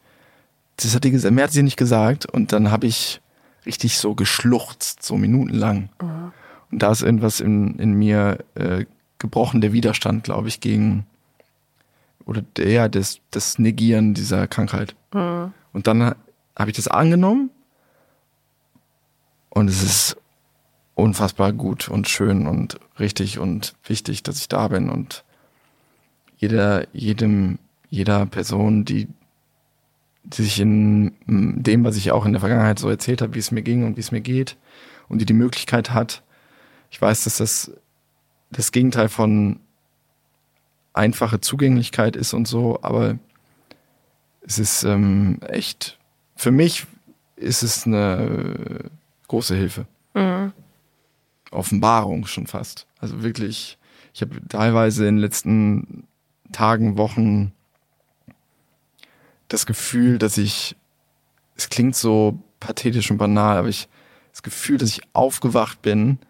[0.77, 2.27] das hat die gesagt, mehr hat sie nicht gesagt.
[2.27, 3.21] Und dann habe ich
[3.67, 5.89] richtig so geschluchzt, so minutenlang.
[6.71, 8.85] Und da ist irgendwas in, in mir äh,
[9.19, 11.07] gebrochen, der Widerstand, glaube ich, gegen
[12.27, 14.95] oder der, ja, das, das Negieren dieser Krankheit.
[15.73, 16.15] Und dann
[16.57, 17.51] habe ich das angenommen
[19.51, 20.17] und es ist
[20.95, 25.25] unfassbar gut und schön und richtig und wichtig, dass ich da bin und
[26.37, 29.09] jeder, jedem, jeder Person, die,
[30.25, 33.53] die sich in dem, was ich auch in der Vergangenheit so erzählt habe, wie es
[33.53, 34.57] mir ging und wie es mir geht
[35.09, 36.23] und die die Möglichkeit hat.
[36.95, 37.73] Ich weiß, dass das
[38.53, 39.59] das Gegenteil von
[40.93, 43.19] einfache Zugänglichkeit ist und so, aber
[44.43, 45.99] es ist ähm, echt,
[46.37, 46.87] für mich
[47.35, 48.93] ist es eine
[49.27, 49.87] große Hilfe.
[51.51, 52.87] Offenbarung schon fast.
[53.01, 53.77] Also wirklich,
[54.13, 56.07] ich habe teilweise in den letzten
[56.53, 57.51] Tagen, Wochen
[59.49, 60.77] das Gefühl, dass ich,
[61.57, 63.89] es klingt so pathetisch und banal, aber ich
[64.31, 66.21] das Gefühl, dass ich aufgewacht bin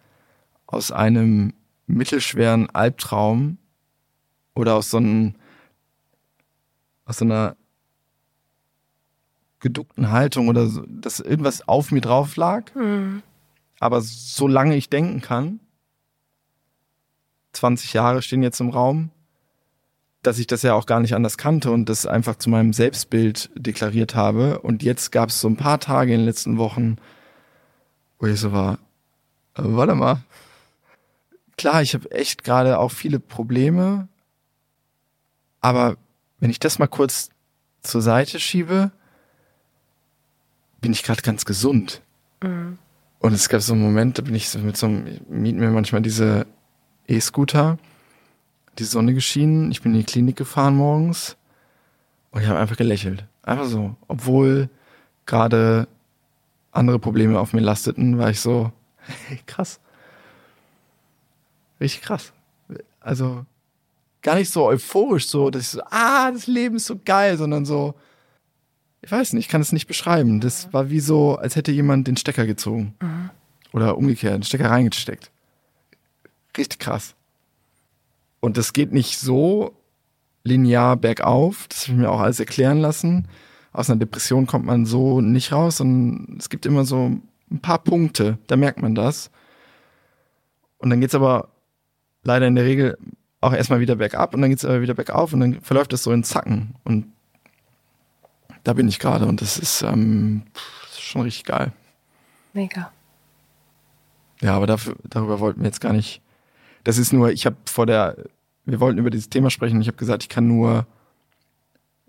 [0.74, 1.54] aus einem
[1.86, 3.58] mittelschweren Albtraum
[4.54, 5.34] oder aus so einem,
[7.04, 7.56] aus so einer
[9.60, 12.70] geduckten Haltung oder so, dass irgendwas auf mir drauf lag.
[13.80, 15.60] Aber solange ich denken kann,
[17.52, 19.10] 20 Jahre stehen jetzt im Raum,
[20.22, 23.50] dass ich das ja auch gar nicht anders kannte und das einfach zu meinem Selbstbild
[23.54, 24.60] deklariert habe.
[24.60, 26.96] Und jetzt gab es so ein paar Tage in den letzten Wochen,
[28.18, 28.78] wo ich so war,
[29.54, 30.22] warte mal.
[31.56, 34.08] Klar, ich habe echt gerade auch viele Probleme,
[35.60, 35.96] aber
[36.40, 37.30] wenn ich das mal kurz
[37.82, 38.90] zur Seite schiebe,
[40.80, 42.02] bin ich gerade ganz gesund.
[43.20, 45.60] Und es gab so einen Moment, da bin ich so mit so einem, ich mieten
[45.60, 46.46] mir manchmal diese
[47.06, 47.78] E-Scooter,
[48.78, 51.36] die Sonne geschienen, ich bin in die Klinik gefahren morgens
[52.32, 53.24] und ich habe einfach gelächelt.
[53.42, 53.96] Einfach so.
[54.08, 54.68] Obwohl
[55.24, 55.88] gerade
[56.72, 58.72] andere Probleme auf mir lasteten, war ich so,
[59.28, 59.80] hey, krass.
[61.84, 62.32] Richtig krass.
[62.98, 63.44] Also
[64.22, 67.66] gar nicht so euphorisch, so, dass ich so, ah, das Leben ist so geil, sondern
[67.66, 67.94] so,
[69.02, 70.40] ich weiß nicht, ich kann es nicht beschreiben.
[70.40, 72.94] Das war wie so, als hätte jemand den Stecker gezogen.
[73.74, 75.30] Oder umgekehrt, den Stecker reingesteckt.
[76.56, 77.14] Richtig krass.
[78.40, 79.76] Und das geht nicht so
[80.42, 83.28] linear bergauf, das habe ich mir auch alles erklären lassen.
[83.72, 87.10] Aus einer Depression kommt man so nicht raus und es gibt immer so
[87.50, 89.30] ein paar Punkte, da merkt man das.
[90.78, 91.48] Und dann geht's aber
[92.24, 92.98] leider in der Regel
[93.40, 96.12] auch erstmal wieder bergab und dann geht's aber wieder bergauf und dann verläuft das so
[96.12, 96.74] in Zacken.
[96.84, 97.12] Und
[98.64, 101.72] da bin ich gerade und das ist, ähm, das ist schon richtig geil.
[102.54, 102.90] Mega.
[104.40, 106.22] Ja, aber dafür, darüber wollten wir jetzt gar nicht.
[106.82, 108.16] Das ist nur, ich habe vor der,
[108.64, 109.80] wir wollten über dieses Thema sprechen.
[109.80, 110.86] Ich habe gesagt, ich kann nur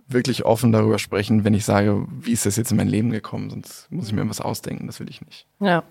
[0.07, 3.49] wirklich offen darüber sprechen, wenn ich sage, wie ist das jetzt in mein Leben gekommen,
[3.49, 5.47] sonst muss ich mir was ausdenken, das will ich nicht.
[5.59, 5.83] Ja.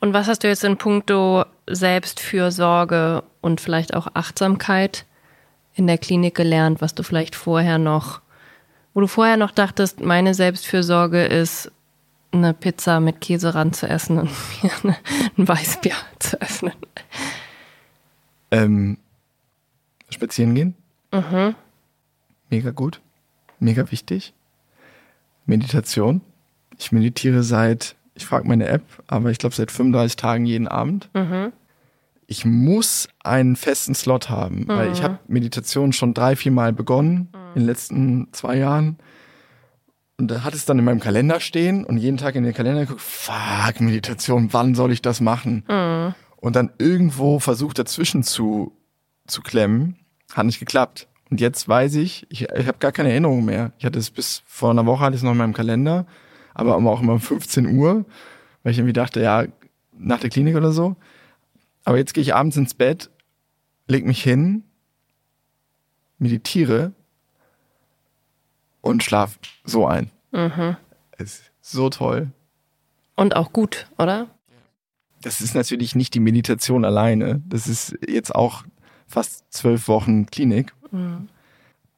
[0.00, 5.04] Und was hast du jetzt in puncto Selbstfürsorge und vielleicht auch Achtsamkeit
[5.74, 8.20] in der Klinik gelernt, was du vielleicht vorher noch,
[8.94, 11.70] wo du vorher noch dachtest, meine Selbstfürsorge ist,
[12.32, 14.30] eine Pizza mit Käserand zu essen und
[14.84, 14.96] mir
[15.36, 16.74] ein Weißbier zu öffnen.
[18.50, 18.98] Ähm,
[20.10, 20.74] spazieren gehen.
[22.50, 23.00] Mega gut.
[23.60, 24.32] Mega wichtig.
[25.46, 26.20] Meditation.
[26.78, 31.08] Ich meditiere seit, ich frage meine App, aber ich glaube seit 35 Tagen jeden Abend.
[32.26, 37.28] Ich muss einen festen Slot haben, weil ich habe Meditation schon drei, vier Mal begonnen
[37.54, 38.98] in den letzten zwei Jahren.
[40.18, 42.82] Und da hat es dann in meinem Kalender stehen und jeden Tag in den Kalender
[42.82, 45.64] geguckt, fuck, Meditation, wann soll ich das machen?
[46.36, 48.72] Und dann irgendwo versucht dazwischen zu,
[49.26, 49.96] zu klemmen,
[50.34, 51.08] hat nicht geklappt.
[51.30, 53.72] Und jetzt weiß ich, ich, ich habe gar keine Erinnerung mehr.
[53.78, 56.06] Ich hatte es bis vor einer Woche hatte ich es noch in meinem Kalender,
[56.58, 58.04] aber auch immer um 15 Uhr,
[58.62, 59.46] weil ich irgendwie dachte, ja,
[59.96, 60.96] nach der Klinik oder so.
[61.84, 63.10] Aber jetzt gehe ich abends ins Bett,
[63.86, 64.64] leg mich hin,
[66.18, 66.92] meditiere
[68.80, 70.10] und schlaf so ein.
[71.16, 72.32] Es ist so toll.
[73.16, 74.28] Und auch gut, oder?
[75.22, 77.42] Das ist natürlich nicht die Meditation alleine.
[77.48, 78.64] Das ist jetzt auch
[79.06, 80.74] fast zwölf Wochen Klinik.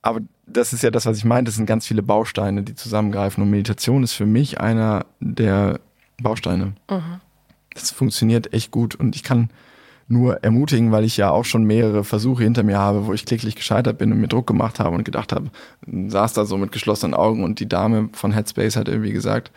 [0.02, 0.20] aber
[0.52, 1.48] das ist ja das, was ich meinte.
[1.48, 3.42] Das sind ganz viele Bausteine, die zusammengreifen.
[3.42, 5.80] Und Meditation ist für mich einer der
[6.22, 6.74] Bausteine.
[6.90, 7.20] Mhm.
[7.74, 8.94] Das funktioniert echt gut.
[8.94, 9.50] Und ich kann
[10.08, 13.54] nur ermutigen, weil ich ja auch schon mehrere Versuche hinter mir habe, wo ich kläglich
[13.54, 15.50] gescheitert bin und mir Druck gemacht habe und gedacht habe,
[15.86, 19.52] saß da so mit geschlossenen Augen und die Dame von Headspace hat irgendwie gesagt,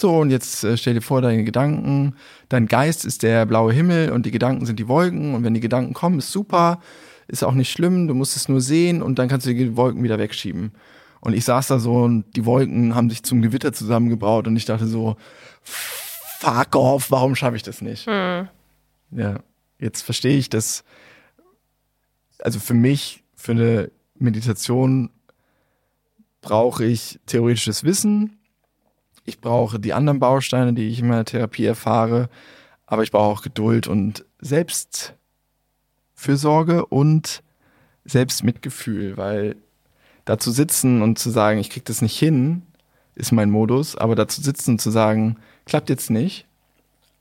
[0.00, 2.16] so, und jetzt äh, stell dir vor, deine Gedanken,
[2.48, 5.34] dein Geist ist der blaue Himmel und die Gedanken sind die Wolken.
[5.34, 6.80] Und wenn die Gedanken kommen, ist super,
[7.28, 10.02] ist auch nicht schlimm, du musst es nur sehen und dann kannst du die Wolken
[10.02, 10.72] wieder wegschieben.
[11.20, 14.66] Und ich saß da so und die Wolken haben sich zum Gewitter zusammengebraut und ich
[14.66, 15.16] dachte so,
[15.62, 18.06] fuck off, warum schaffe ich das nicht?
[18.06, 18.48] Hm.
[19.10, 19.40] Ja,
[19.78, 20.84] jetzt verstehe ich das.
[22.38, 25.10] Also für mich, für eine Meditation
[26.42, 28.38] brauche ich theoretisches Wissen,
[29.24, 32.28] ich brauche die anderen Bausteine, die ich in meiner Therapie erfahre,
[32.86, 34.26] aber ich brauche auch Geduld und
[36.14, 37.42] Selbstfürsorge und
[38.04, 39.56] Selbstmitgefühl, weil
[40.24, 42.62] da zu sitzen und zu sagen, ich krieg das nicht hin,
[43.14, 45.36] ist mein Modus, aber da zu sitzen und zu sagen,
[45.66, 46.46] klappt jetzt nicht,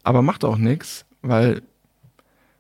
[0.04, 1.62] aber macht auch nichts, weil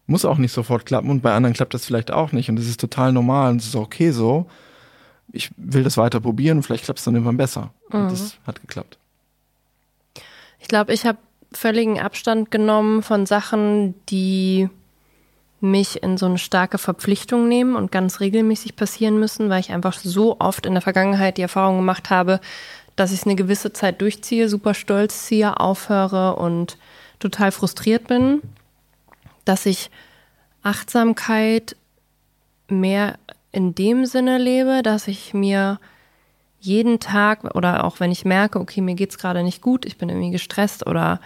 [0.06, 2.68] muss auch nicht sofort klappen und bei anderen klappt das vielleicht auch nicht und das
[2.68, 4.50] ist total normal und es ist okay so.
[5.32, 7.72] Ich will das weiter probieren und vielleicht klappt es dann irgendwann besser.
[7.90, 8.02] Mhm.
[8.02, 8.98] Und das hat geklappt.
[10.60, 11.18] Ich glaube, ich habe
[11.54, 14.70] völligen Abstand genommen von Sachen, die
[15.64, 19.94] mich in so eine starke Verpflichtung nehmen und ganz regelmäßig passieren müssen, weil ich einfach
[19.94, 22.42] so oft in der Vergangenheit die Erfahrung gemacht habe,
[22.96, 26.78] dass ich es eine gewisse Zeit durchziehe, super stolz ziehe, aufhöre und
[27.20, 28.42] total frustriert bin,
[29.46, 29.90] dass ich
[30.64, 31.76] Achtsamkeit
[32.68, 33.18] mehr
[33.54, 35.80] in dem Sinne lebe, dass ich mir
[36.60, 39.98] jeden Tag oder auch wenn ich merke, okay, mir geht es gerade nicht gut, ich
[39.98, 41.22] bin irgendwie gestresst oder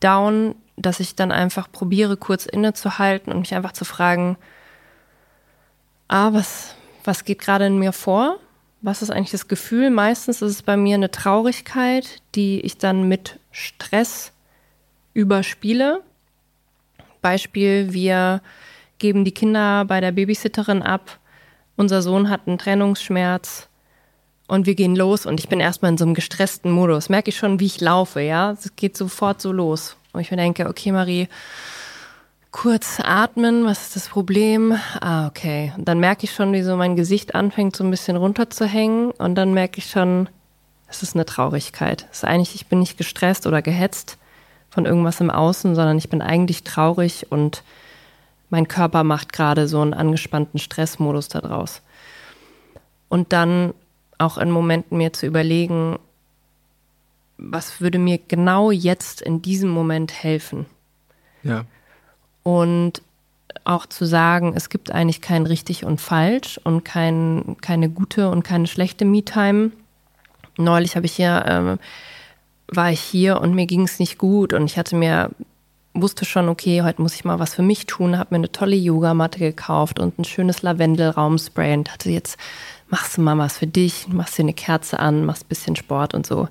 [0.00, 4.36] down, dass ich dann einfach probiere, kurz innezuhalten und mich einfach zu fragen,
[6.08, 6.74] ah, was,
[7.04, 8.38] was geht gerade in mir vor?
[8.82, 9.90] Was ist eigentlich das Gefühl?
[9.90, 14.32] Meistens ist es bei mir eine Traurigkeit, die ich dann mit Stress
[15.14, 16.02] überspiele.
[17.22, 18.42] Beispiel, wir
[18.98, 21.18] geben die Kinder bei der Babysitterin ab.
[21.76, 23.68] Unser Sohn hat einen Trennungsschmerz
[24.46, 27.08] und wir gehen los und ich bin erstmal in so einem gestressten Modus.
[27.08, 28.52] Merke ich schon, wie ich laufe, ja.
[28.52, 29.96] Es geht sofort so los.
[30.16, 31.28] Und ich mir denke, okay, Marie,
[32.50, 34.78] kurz atmen, was ist das Problem?
[35.00, 35.72] Ah, okay.
[35.76, 39.34] Und dann merke ich schon, wie so mein Gesicht anfängt so ein bisschen runterzuhängen und
[39.34, 40.30] dann merke ich schon,
[40.88, 42.06] es ist eine Traurigkeit.
[42.10, 44.16] Es ist eigentlich, ich bin nicht gestresst oder gehetzt
[44.70, 47.62] von irgendwas im Außen, sondern ich bin eigentlich traurig und
[48.48, 51.82] mein Körper macht gerade so einen angespannten Stressmodus daraus.
[53.08, 53.74] Und dann
[54.18, 55.98] auch in Momenten mir zu überlegen,
[57.38, 60.66] was würde mir genau jetzt in diesem Moment helfen.
[61.42, 61.64] Ja.
[62.42, 63.02] Und
[63.64, 68.42] auch zu sagen, es gibt eigentlich kein richtig und falsch und kein, keine gute und
[68.42, 69.72] keine schlechte Me-Time.
[70.56, 71.78] Neulich habe ich hier, ähm,
[72.68, 75.30] war ich hier und mir ging es nicht gut und ich hatte mir,
[75.94, 78.76] wusste schon, okay, heute muss ich mal was für mich tun, habe mir eine tolle
[78.76, 82.38] Yogamatte gekauft und ein schönes Lavendelraumspray und hatte jetzt
[82.88, 86.14] machst du mal was für dich, machst dir eine Kerze an, machst ein bisschen Sport
[86.14, 86.48] und so,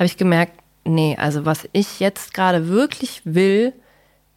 [0.00, 3.74] habe ich gemerkt, nee, also was ich jetzt gerade wirklich will,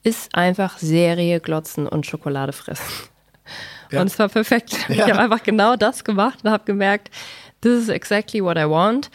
[0.03, 2.83] ist einfach Serie glotzen und Schokolade fressen.
[3.89, 4.01] Ja.
[4.01, 4.75] Und es war perfekt.
[4.89, 4.95] Ja.
[4.95, 7.11] Ich habe einfach genau das gemacht und habe gemerkt,
[7.61, 9.09] this is exactly what I want.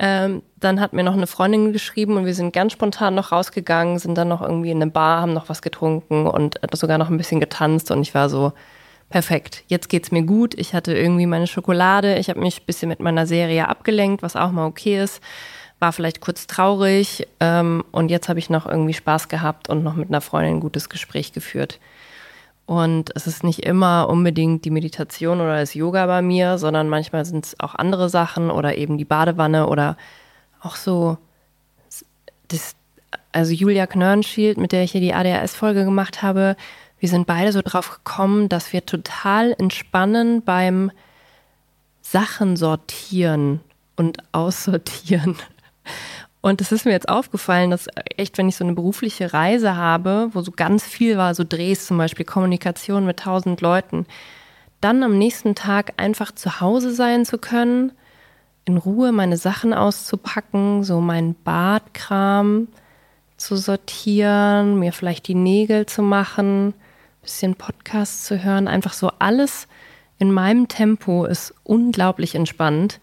[0.00, 4.00] Ähm, dann hat mir noch eine Freundin geschrieben und wir sind ganz spontan noch rausgegangen,
[4.00, 7.16] sind dann noch irgendwie in eine Bar, haben noch was getrunken und sogar noch ein
[7.16, 8.52] bisschen getanzt und ich war so,
[9.08, 10.54] perfekt, jetzt geht's mir gut.
[10.58, 14.34] Ich hatte irgendwie meine Schokolade, ich habe mich ein bisschen mit meiner Serie abgelenkt, was
[14.34, 15.22] auch mal okay ist.
[15.82, 19.96] War vielleicht kurz traurig ähm, und jetzt habe ich noch irgendwie Spaß gehabt und noch
[19.96, 21.80] mit einer Freundin ein gutes Gespräch geführt.
[22.66, 27.24] Und es ist nicht immer unbedingt die Meditation oder das Yoga bei mir, sondern manchmal
[27.24, 29.96] sind es auch andere Sachen oder eben die Badewanne oder
[30.60, 31.18] auch so
[32.46, 32.76] das,
[33.32, 36.54] also Julia Knörnschild, mit der ich hier die ADHS-Folge gemacht habe,
[37.00, 40.92] wir sind beide so drauf gekommen, dass wir total entspannen beim
[42.02, 43.58] Sachen sortieren
[43.96, 45.36] und aussortieren.
[46.42, 47.86] Und es ist mir jetzt aufgefallen, dass
[48.16, 51.86] echt, wenn ich so eine berufliche Reise habe, wo so ganz viel war, so Drehs
[51.86, 54.06] zum Beispiel, Kommunikation mit tausend Leuten,
[54.80, 57.92] dann am nächsten Tag einfach zu Hause sein zu können,
[58.64, 62.66] in Ruhe meine Sachen auszupacken, so mein Badkram
[63.36, 66.74] zu sortieren, mir vielleicht die Nägel zu machen,
[67.22, 68.66] bisschen Podcast zu hören.
[68.66, 69.68] Einfach so alles
[70.18, 73.00] in meinem Tempo ist unglaublich entspannt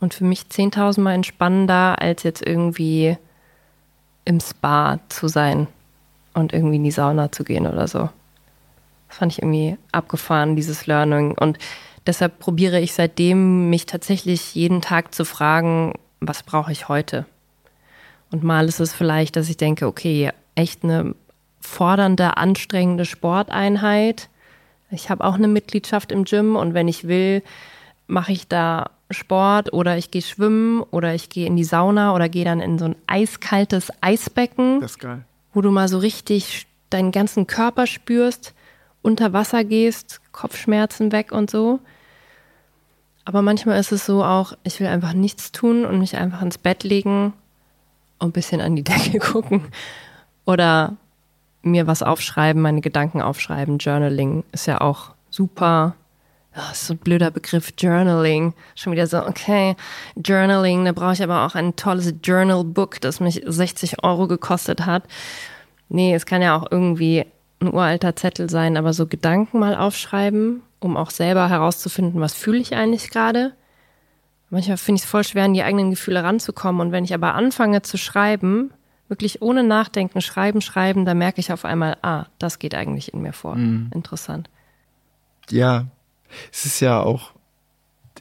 [0.00, 3.16] und für mich 10.000 Mal entspannender, als jetzt irgendwie
[4.24, 5.68] im Spa zu sein
[6.34, 8.10] und irgendwie in die Sauna zu gehen oder so.
[9.08, 11.32] Das fand ich irgendwie abgefahren, dieses Learning.
[11.32, 11.58] Und
[12.06, 17.24] deshalb probiere ich seitdem, mich tatsächlich jeden Tag zu fragen, was brauche ich heute?
[18.30, 21.14] Und mal ist es vielleicht, dass ich denke, okay, echt eine
[21.60, 24.28] fordernde, anstrengende Sporteinheit.
[24.90, 27.42] Ich habe auch eine Mitgliedschaft im Gym und wenn ich will,
[28.06, 32.28] mache ich da Sport oder ich gehe schwimmen oder ich gehe in die Sauna oder
[32.28, 34.80] gehe dann in so ein eiskaltes Eisbecken.
[34.80, 35.24] Das ist geil.
[35.52, 38.54] Wo du mal so richtig deinen ganzen Körper spürst,
[39.02, 41.80] unter Wasser gehst, Kopfschmerzen weg und so.
[43.24, 46.58] Aber manchmal ist es so auch, ich will einfach nichts tun und mich einfach ins
[46.58, 47.32] Bett legen
[48.18, 49.62] und ein bisschen an die Decke gucken.
[50.44, 50.96] Oder
[51.62, 53.78] mir was aufschreiben, meine Gedanken aufschreiben.
[53.78, 55.94] Journaling ist ja auch super.
[56.72, 58.54] Ist so ein blöder Begriff, Journaling.
[58.74, 59.76] Schon wieder so, okay,
[60.16, 65.04] Journaling, da brauche ich aber auch ein tolles Journal-Book, das mich 60 Euro gekostet hat.
[65.88, 67.26] Nee, es kann ja auch irgendwie
[67.60, 72.58] ein uralter Zettel sein, aber so Gedanken mal aufschreiben, um auch selber herauszufinden, was fühle
[72.58, 73.52] ich eigentlich gerade.
[74.48, 76.80] Manchmal finde ich es voll schwer, an die eigenen Gefühle ranzukommen.
[76.80, 78.72] Und wenn ich aber anfange zu schreiben,
[79.08, 83.22] wirklich ohne Nachdenken schreiben, schreiben, da merke ich auf einmal, ah, das geht eigentlich in
[83.22, 83.56] mir vor.
[83.56, 83.90] Mhm.
[83.92, 84.48] Interessant.
[85.50, 85.86] Ja,
[86.52, 87.32] es ist ja auch,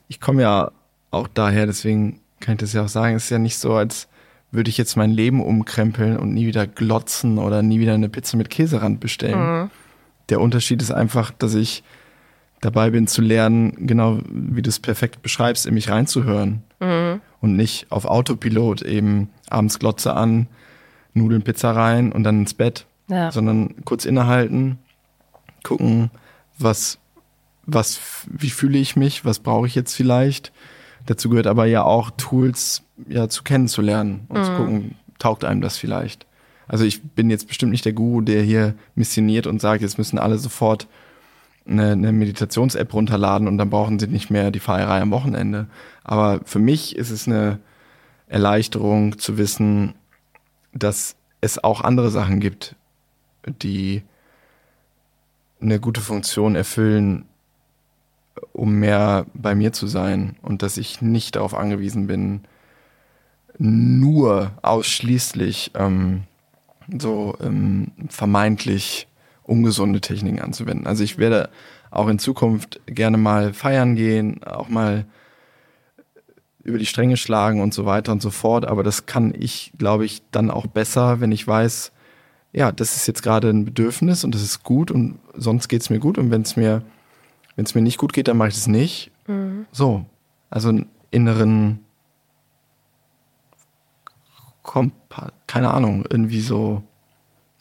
[0.07, 0.71] ich komme ja
[1.11, 4.07] auch daher, deswegen kann ich das ja auch sagen, es ist ja nicht so, als
[4.51, 8.37] würde ich jetzt mein Leben umkrempeln und nie wieder glotzen oder nie wieder eine Pizza
[8.37, 9.61] mit Käserand bestellen.
[9.63, 9.69] Mhm.
[10.29, 11.83] Der Unterschied ist einfach, dass ich
[12.61, 17.21] dabei bin zu lernen, genau wie du es perfekt beschreibst, in mich reinzuhören mhm.
[17.41, 20.47] und nicht auf Autopilot eben abends Glotze an,
[21.13, 23.31] Nudeln, Pizza rein und dann ins Bett, ja.
[23.31, 24.79] sondern kurz innehalten,
[25.63, 26.11] gucken,
[26.57, 26.97] was,
[27.65, 30.51] was, wie fühle ich mich, was brauche ich jetzt vielleicht.
[31.05, 34.43] Dazu gehört aber ja auch Tools ja zu kennenzulernen und mhm.
[34.43, 36.25] zu gucken, taugt einem das vielleicht.
[36.67, 40.17] Also ich bin jetzt bestimmt nicht der Guru, der hier missioniert und sagt, jetzt müssen
[40.17, 40.87] alle sofort
[41.67, 45.67] eine, eine Meditations-App runterladen und dann brauchen sie nicht mehr die Feierei am Wochenende.
[46.03, 47.59] Aber für mich ist es eine
[48.27, 49.93] Erleichterung zu wissen,
[50.73, 52.75] dass es auch andere Sachen gibt,
[53.61, 54.03] die
[55.61, 57.25] eine gute Funktion erfüllen,
[58.53, 62.41] um mehr bei mir zu sein und dass ich nicht darauf angewiesen bin,
[63.57, 66.23] nur ausschließlich ähm,
[66.99, 69.07] so ähm, vermeintlich
[69.43, 70.87] ungesunde Techniken anzuwenden.
[70.87, 71.49] Also ich werde
[71.91, 75.05] auch in Zukunft gerne mal feiern gehen, auch mal
[76.63, 78.65] über die Stränge schlagen und so weiter und so fort.
[78.65, 81.91] Aber das kann ich, glaube ich, dann auch besser, wenn ich weiß,
[82.53, 85.89] ja, das ist jetzt gerade ein Bedürfnis und das ist gut und sonst geht es
[85.89, 86.17] mir gut.
[86.17, 86.81] Und wenn es mir,
[87.55, 89.11] wenn es mir nicht gut geht, dann mache ich es nicht.
[89.27, 89.65] Mhm.
[89.71, 90.05] So.
[90.49, 91.85] Also einen inneren
[94.61, 96.83] Kompa keine Ahnung, irgendwie so,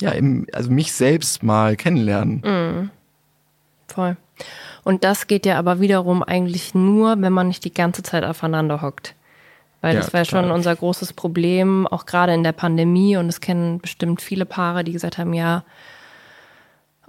[0.00, 2.42] ja, im, also mich selbst mal kennenlernen.
[2.44, 2.90] Mhm.
[3.86, 4.16] Voll.
[4.82, 8.82] Und das geht ja aber wiederum eigentlich nur, wenn man nicht die ganze Zeit aufeinander
[8.82, 9.14] hockt.
[9.80, 13.16] Weil ja, das war schon unser großes Problem, auch gerade in der Pandemie.
[13.16, 15.62] Und es kennen bestimmt viele Paare, die gesagt haben, ja,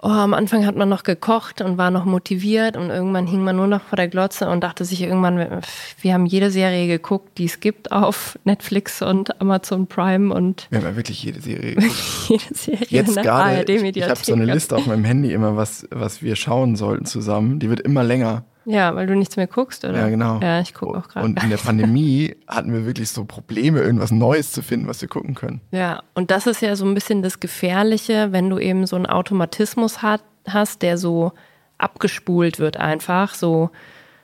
[0.05, 3.55] oh, am Anfang hat man noch gekocht und war noch motiviert und irgendwann hing man
[3.55, 5.61] nur noch vor der Glotze und dachte sich irgendwann,
[6.01, 10.79] wir haben jede Serie geguckt, die es gibt auf Netflix und Amazon Prime und wir
[10.79, 12.29] haben ja wirklich jede Serie geguckt.
[12.29, 15.87] jede Serie Jetzt gerade, ich, ich habe so eine Liste auf meinem Handy immer, was,
[15.89, 17.59] was wir schauen sollten zusammen.
[17.59, 18.45] Die wird immer länger.
[18.65, 19.99] Ja, weil du nichts mehr guckst, oder?
[19.99, 20.39] Ja, genau.
[20.39, 21.25] Ja, ich gucke auch gerade.
[21.25, 25.07] Und in der Pandemie hatten wir wirklich so Probleme, irgendwas Neues zu finden, was wir
[25.07, 25.61] gucken können.
[25.71, 29.05] Ja, und das ist ja so ein bisschen das Gefährliche, wenn du eben so einen
[29.05, 31.31] Automatismus hat, hast, der so
[31.77, 33.35] abgespult wird einfach.
[33.35, 33.69] So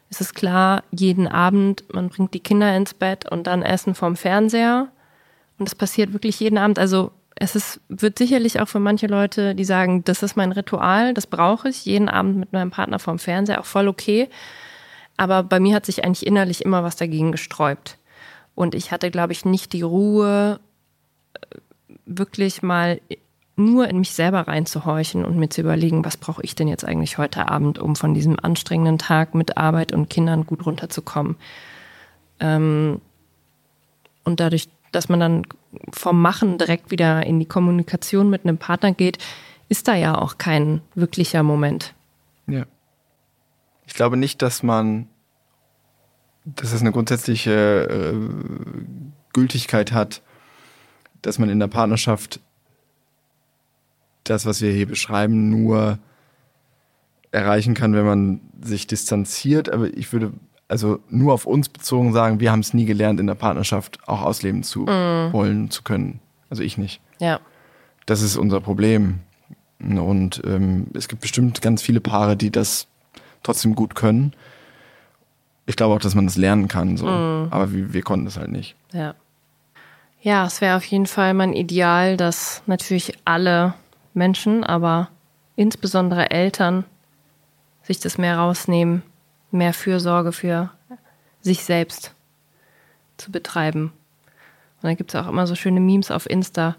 [0.10, 4.16] ist es klar, jeden Abend, man bringt die Kinder ins Bett und dann Essen vom
[4.16, 4.89] Fernseher.
[5.58, 6.80] Und das passiert wirklich jeden Abend.
[6.80, 11.13] Also es ist, wird sicherlich auch für manche Leute, die sagen, das ist mein Ritual,
[11.13, 14.29] das brauche ich, jeden Abend mit meinem Partner vorm Fernseher, auch voll okay.
[15.17, 17.97] Aber bei mir hat sich eigentlich innerlich immer was dagegen gesträubt.
[18.55, 20.59] Und ich hatte, glaube ich, nicht die Ruhe,
[21.34, 21.57] äh,
[22.05, 22.99] wirklich mal
[23.55, 27.17] nur in mich selber reinzuhorchen und mir zu überlegen, was brauche ich denn jetzt eigentlich
[27.17, 31.36] heute Abend, um von diesem anstrengenden Tag mit Arbeit und Kindern gut runterzukommen.
[32.39, 33.01] Ähm,
[34.23, 35.43] und dadurch, dass man dann
[35.91, 39.17] vom Machen direkt wieder in die Kommunikation mit einem Partner geht,
[39.69, 41.93] ist da ja auch kein wirklicher Moment.
[42.47, 42.65] Ja.
[43.86, 45.07] Ich glaube nicht, dass man,
[46.45, 48.15] dass es eine grundsätzliche äh,
[49.34, 50.22] Gültigkeit hat,
[51.22, 52.39] dass man in der Partnerschaft
[54.24, 55.99] das, was wir hier beschreiben, nur
[57.32, 59.69] erreichen kann, wenn man sich distanziert.
[59.69, 60.34] Aber ich würde
[60.72, 64.22] also nur auf uns bezogen sagen, wir haben es nie gelernt, in der Partnerschaft auch
[64.22, 65.34] ausleben zu mm.
[65.34, 66.22] wollen, zu können.
[66.49, 67.01] Also ich nicht.
[67.19, 67.41] Ja.
[68.05, 69.19] Das ist unser Problem.
[69.80, 72.88] Und ähm, es gibt bestimmt ganz viele Paare, die das
[73.43, 74.32] trotzdem gut können.
[75.65, 77.07] Ich glaube auch, dass man das lernen kann, so.
[77.07, 78.76] Aber wir, wir konnten das halt nicht.
[78.93, 79.15] Ja.
[80.22, 83.74] Ja, es wäre auf jeden Fall mein Ideal, dass natürlich alle
[84.13, 85.09] Menschen, aber
[85.55, 86.86] insbesondere Eltern
[87.84, 89.01] sich das mehr rausnehmen,
[89.54, 90.72] mehr Fürsorge für
[91.41, 92.14] sich selbst
[93.18, 93.93] zu betreiben.
[94.82, 96.76] Und dann gibt es auch immer so schöne Memes auf Insta.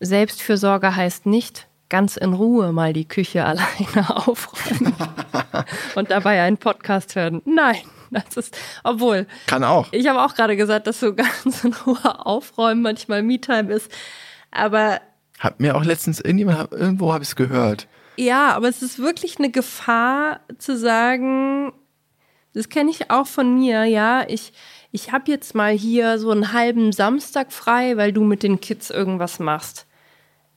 [0.00, 4.94] Selbstfürsorge heißt nicht ganz in Ruhe mal die Küche alleine aufräumen
[5.94, 7.40] und dabei einen Podcast hören.
[7.44, 9.88] Nein, das ist, obwohl, Kann auch.
[9.92, 13.90] ich habe auch gerade gesagt, dass so ganz in Ruhe aufräumen manchmal Me-Time ist.
[14.50, 15.00] Aber
[15.38, 17.86] Hat mir auch letztens irgendjemand, irgendwo habe ich es gehört.
[18.16, 21.72] Ja, aber es ist wirklich eine Gefahr zu sagen,
[22.52, 24.52] das kenne ich auch von mir, ja, ich,
[24.92, 28.90] ich habe jetzt mal hier so einen halben Samstag frei, weil du mit den Kids
[28.90, 29.86] irgendwas machst.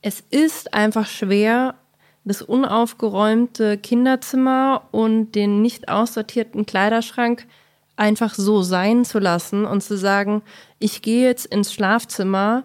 [0.01, 1.75] Es ist einfach schwer,
[2.23, 7.47] das unaufgeräumte Kinderzimmer und den nicht aussortierten Kleiderschrank
[7.95, 10.43] einfach so sein zu lassen und zu sagen,
[10.77, 12.63] ich gehe jetzt ins Schlafzimmer,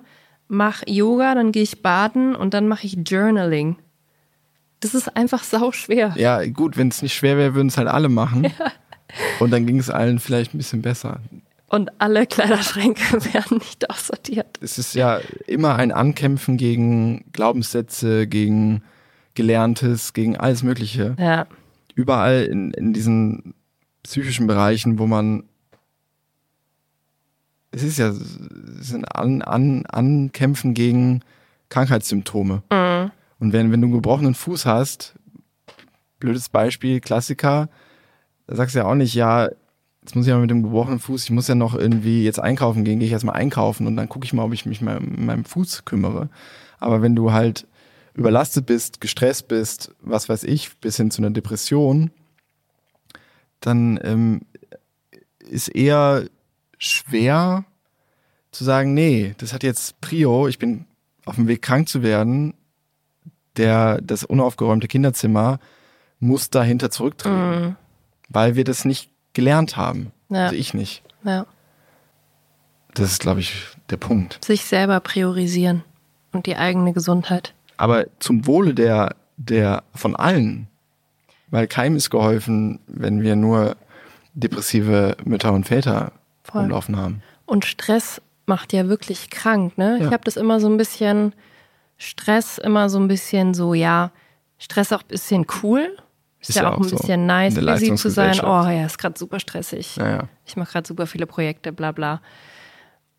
[0.48, 3.76] mache Yoga, dann gehe ich baden und dann mache ich Journaling.
[4.82, 6.12] Das ist einfach sau schwer.
[6.16, 8.52] Ja, gut, wenn es nicht schwer wäre, würden es halt alle machen.
[9.40, 11.20] Und dann ging es allen vielleicht ein bisschen besser.
[11.68, 14.58] Und alle Kleiderschränke werden nicht aussortiert.
[14.60, 18.82] Es ist ja immer ein Ankämpfen gegen Glaubenssätze, gegen
[19.34, 21.14] Gelerntes, gegen alles Mögliche.
[21.18, 21.46] Ja.
[21.94, 23.54] Überall in, in diesen
[24.02, 25.44] psychischen Bereichen, wo man.
[27.70, 28.38] Es ist ja es
[28.80, 31.20] sind an, an, Ankämpfen gegen
[31.68, 32.62] Krankheitssymptome.
[33.42, 35.16] Und wenn, wenn du einen gebrochenen Fuß hast,
[36.20, 37.68] blödes Beispiel, Klassiker,
[38.46, 39.48] da sagst du ja auch nicht, ja,
[40.00, 42.84] jetzt muss ich ja mit dem gebrochenen Fuß, ich muss ja noch irgendwie jetzt einkaufen
[42.84, 45.26] gehen, gehe ich erstmal einkaufen und dann gucke ich mal, ob ich mich mal um
[45.26, 46.28] meinem Fuß kümmere.
[46.78, 47.66] Aber wenn du halt
[48.14, 52.12] überlastet bist, gestresst bist, was weiß ich, bis hin zu einer Depression,
[53.58, 54.42] dann ähm,
[55.40, 56.26] ist eher
[56.78, 57.64] schwer
[58.52, 60.84] zu sagen, nee, das hat jetzt Prio, ich bin
[61.24, 62.54] auf dem Weg krank zu werden,
[63.56, 65.58] der, das unaufgeräumte Kinderzimmer
[66.20, 67.76] muss dahinter zurücktreten,
[68.28, 70.12] weil wir das nicht gelernt haben.
[70.28, 70.44] Ja.
[70.44, 71.02] Also ich nicht.
[71.24, 71.46] ja.
[72.94, 74.44] Das ist, glaube ich, der Punkt.
[74.44, 75.82] Sich selber priorisieren
[76.32, 77.54] und die eigene Gesundheit.
[77.78, 80.68] Aber zum Wohle der, der von allen,
[81.50, 83.76] weil keinem ist geholfen, wenn wir nur
[84.34, 86.12] depressive Mütter und Väter
[86.44, 86.62] Voll.
[86.62, 87.22] rumlaufen haben.
[87.46, 89.98] Und Stress macht ja wirklich krank, ne?
[89.98, 90.06] Ja.
[90.06, 91.34] Ich habe das immer so ein bisschen,
[92.02, 94.10] Stress immer so ein bisschen so, ja,
[94.58, 95.96] Stress auch ein bisschen cool.
[96.40, 98.40] Ist, Ist ja, ja auch auch ein so bisschen nice, busy zu sein.
[98.40, 99.96] Oh ja, ist gerade super stressig.
[99.96, 100.28] Naja.
[100.44, 102.20] Ich mache gerade super viele Projekte, bla bla.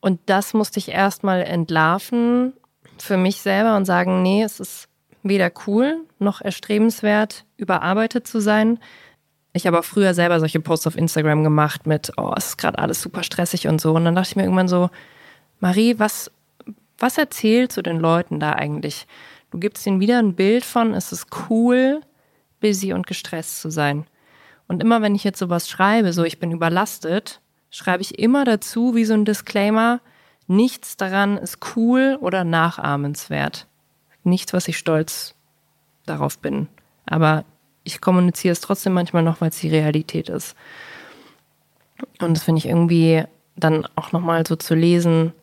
[0.02, 2.52] Und das musste ich erstmal entlarven
[2.98, 4.90] für mich selber und sagen, nee, es ist
[5.24, 8.80] weder cool noch erstrebenswert, überarbeitet zu sein.
[9.54, 12.80] Ich habe auch früher selber solche Posts auf Instagram gemacht mit, oh, es ist gerade
[12.80, 13.94] alles super stressig und so.
[13.94, 14.90] Und dann dachte ich mir irgendwann so,
[15.62, 16.30] Marie, was,
[17.04, 19.08] was erzählst du den Leuten da eigentlich?
[19.52, 22.00] Du gibst ihnen wieder ein Bild von, es ist cool,
[22.62, 24.06] busy und gestresst zu sein.
[24.70, 27.42] Und immer wenn ich jetzt sowas schreibe, so ich bin überlastet,
[27.72, 30.00] schreibe ich immer dazu wie so ein Disclaimer,
[30.48, 33.68] nichts daran ist cool oder nachahmenswert.
[34.24, 35.36] Nichts, was ich stolz
[36.06, 36.70] darauf bin.
[37.06, 37.44] Aber
[37.84, 40.56] ich kommuniziere es trotzdem manchmal noch, weil es die Realität ist.
[42.22, 43.26] Und das finde ich irgendwie
[43.58, 45.34] dann auch nochmal so zu lesen,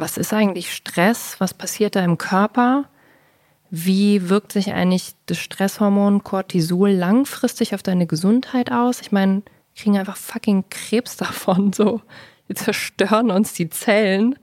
[0.00, 1.36] was ist eigentlich Stress?
[1.38, 2.88] Was passiert da im Körper?
[3.70, 9.00] Wie wirkt sich eigentlich das Stresshormon Cortisol langfristig auf deine Gesundheit aus?
[9.00, 9.42] Ich meine,
[9.76, 11.72] kriegen einfach fucking Krebs davon.
[11.72, 12.02] So,
[12.46, 14.36] wir zerstören uns die Zellen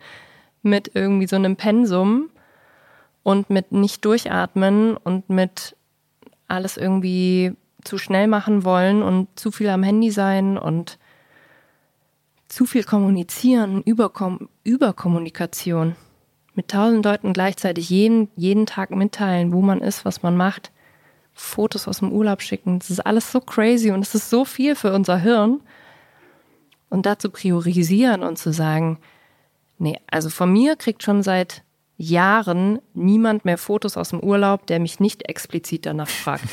[0.62, 2.30] mit irgendwie so einem Pensum
[3.24, 5.76] und mit nicht durchatmen und mit
[6.48, 10.98] alles irgendwie zu schnell machen wollen und zu viel am Handy sein und
[12.52, 15.96] zu viel kommunizieren, Überkom Überkommunikation.
[16.54, 20.72] Mit tausend Leuten gleichzeitig jeden, jeden Tag mitteilen, wo man ist, was man macht.
[21.34, 22.80] Fotos aus dem Urlaub schicken.
[22.80, 25.62] Das ist alles so crazy und es ist so viel für unser Hirn.
[26.90, 29.00] Und dazu priorisieren und zu sagen,
[29.78, 31.64] nee, also von mir kriegt schon seit
[31.98, 36.44] Jahren niemand mehr Fotos aus dem Urlaub, der mich nicht explizit danach fragt.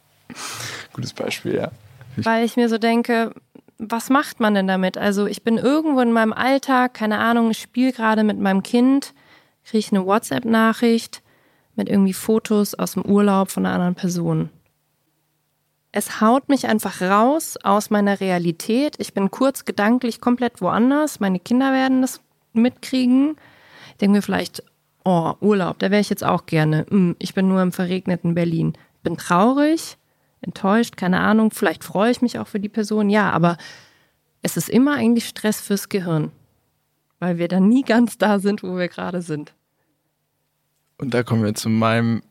[0.94, 1.70] Gutes Beispiel, ja.
[2.16, 3.34] Weil ich mir so denke,
[3.78, 4.98] was macht man denn damit?
[4.98, 9.14] Also ich bin irgendwo in meinem Alltag, keine Ahnung, ich spiele gerade mit meinem Kind,
[9.64, 11.22] kriege ich eine WhatsApp-Nachricht
[11.76, 14.50] mit irgendwie Fotos aus dem Urlaub von einer anderen Person.
[15.92, 18.96] Es haut mich einfach raus aus meiner Realität.
[18.98, 21.20] Ich bin kurz gedanklich komplett woanders.
[21.20, 22.20] Meine Kinder werden das
[22.52, 23.36] mitkriegen.
[23.92, 24.62] Ich denke mir vielleicht,
[25.04, 26.84] oh, Urlaub, da wäre ich jetzt auch gerne.
[26.90, 28.74] Hm, Ich bin nur im verregneten Berlin.
[29.02, 29.97] Bin traurig,
[30.40, 33.56] enttäuscht, keine Ahnung, vielleicht freue ich mich auch für die Person, ja, aber
[34.42, 36.30] es ist immer eigentlich Stress fürs Gehirn,
[37.18, 39.54] weil wir dann nie ganz da sind, wo wir gerade sind.
[40.98, 42.22] Und da kommen wir zu meinem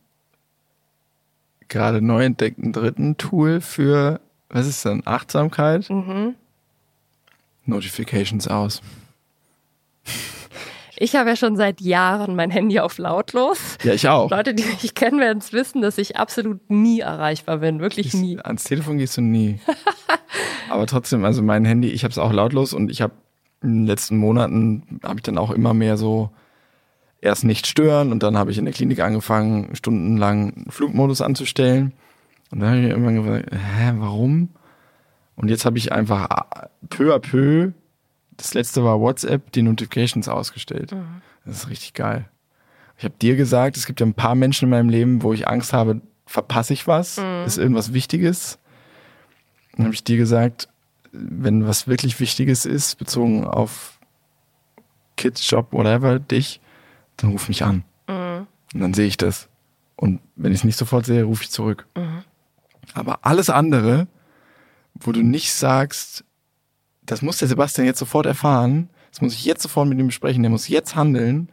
[1.67, 5.89] gerade neu entdeckten dritten Tool für, was ist denn, Achtsamkeit?
[5.89, 6.35] Mhm.
[7.65, 8.81] Notifications aus.
[10.99, 13.77] Ich habe ja schon seit Jahren mein Handy auf lautlos.
[13.83, 14.31] Ja, ich auch.
[14.31, 17.79] Leute, die mich kennen, werden es wissen, dass ich absolut nie erreichbar bin.
[17.79, 18.39] Wirklich nie.
[18.39, 19.59] Ans Telefon gehst du nie.
[20.69, 23.13] Aber trotzdem, also mein Handy, ich habe es auch lautlos und ich habe
[23.61, 26.31] in den letzten Monaten, habe ich dann auch immer mehr so
[27.21, 31.93] erst nicht stören und dann habe ich in der Klinik angefangen, stundenlang Flugmodus anzustellen.
[32.51, 34.49] Und dann habe ich mir irgendwann gefragt, hä, warum?
[35.35, 36.27] Und jetzt habe ich einfach
[36.89, 37.71] peu à peu
[38.37, 40.91] das letzte war WhatsApp, die Notifications ausgestellt.
[40.93, 41.21] Mhm.
[41.45, 42.29] Das ist richtig geil.
[42.97, 45.47] Ich habe dir gesagt, es gibt ja ein paar Menschen in meinem Leben, wo ich
[45.47, 47.45] Angst habe, verpasse ich was, Mhm.
[47.45, 48.57] ist irgendwas Wichtiges.
[49.75, 50.67] Dann habe ich dir gesagt,
[51.11, 53.99] wenn was wirklich Wichtiges ist, bezogen auf
[55.15, 56.59] Kids, Job, whatever, dich,
[57.17, 57.83] dann ruf mich an.
[58.07, 58.47] Mhm.
[58.73, 59.49] Und dann sehe ich das.
[59.95, 61.87] Und wenn ich es nicht sofort sehe, rufe ich zurück.
[61.95, 62.23] Mhm.
[62.93, 64.07] Aber alles andere,
[64.95, 66.23] wo du nicht sagst,
[67.07, 70.43] das muss der Sebastian jetzt sofort erfahren, das muss ich jetzt sofort mit ihm besprechen,
[70.43, 71.49] der muss jetzt handeln,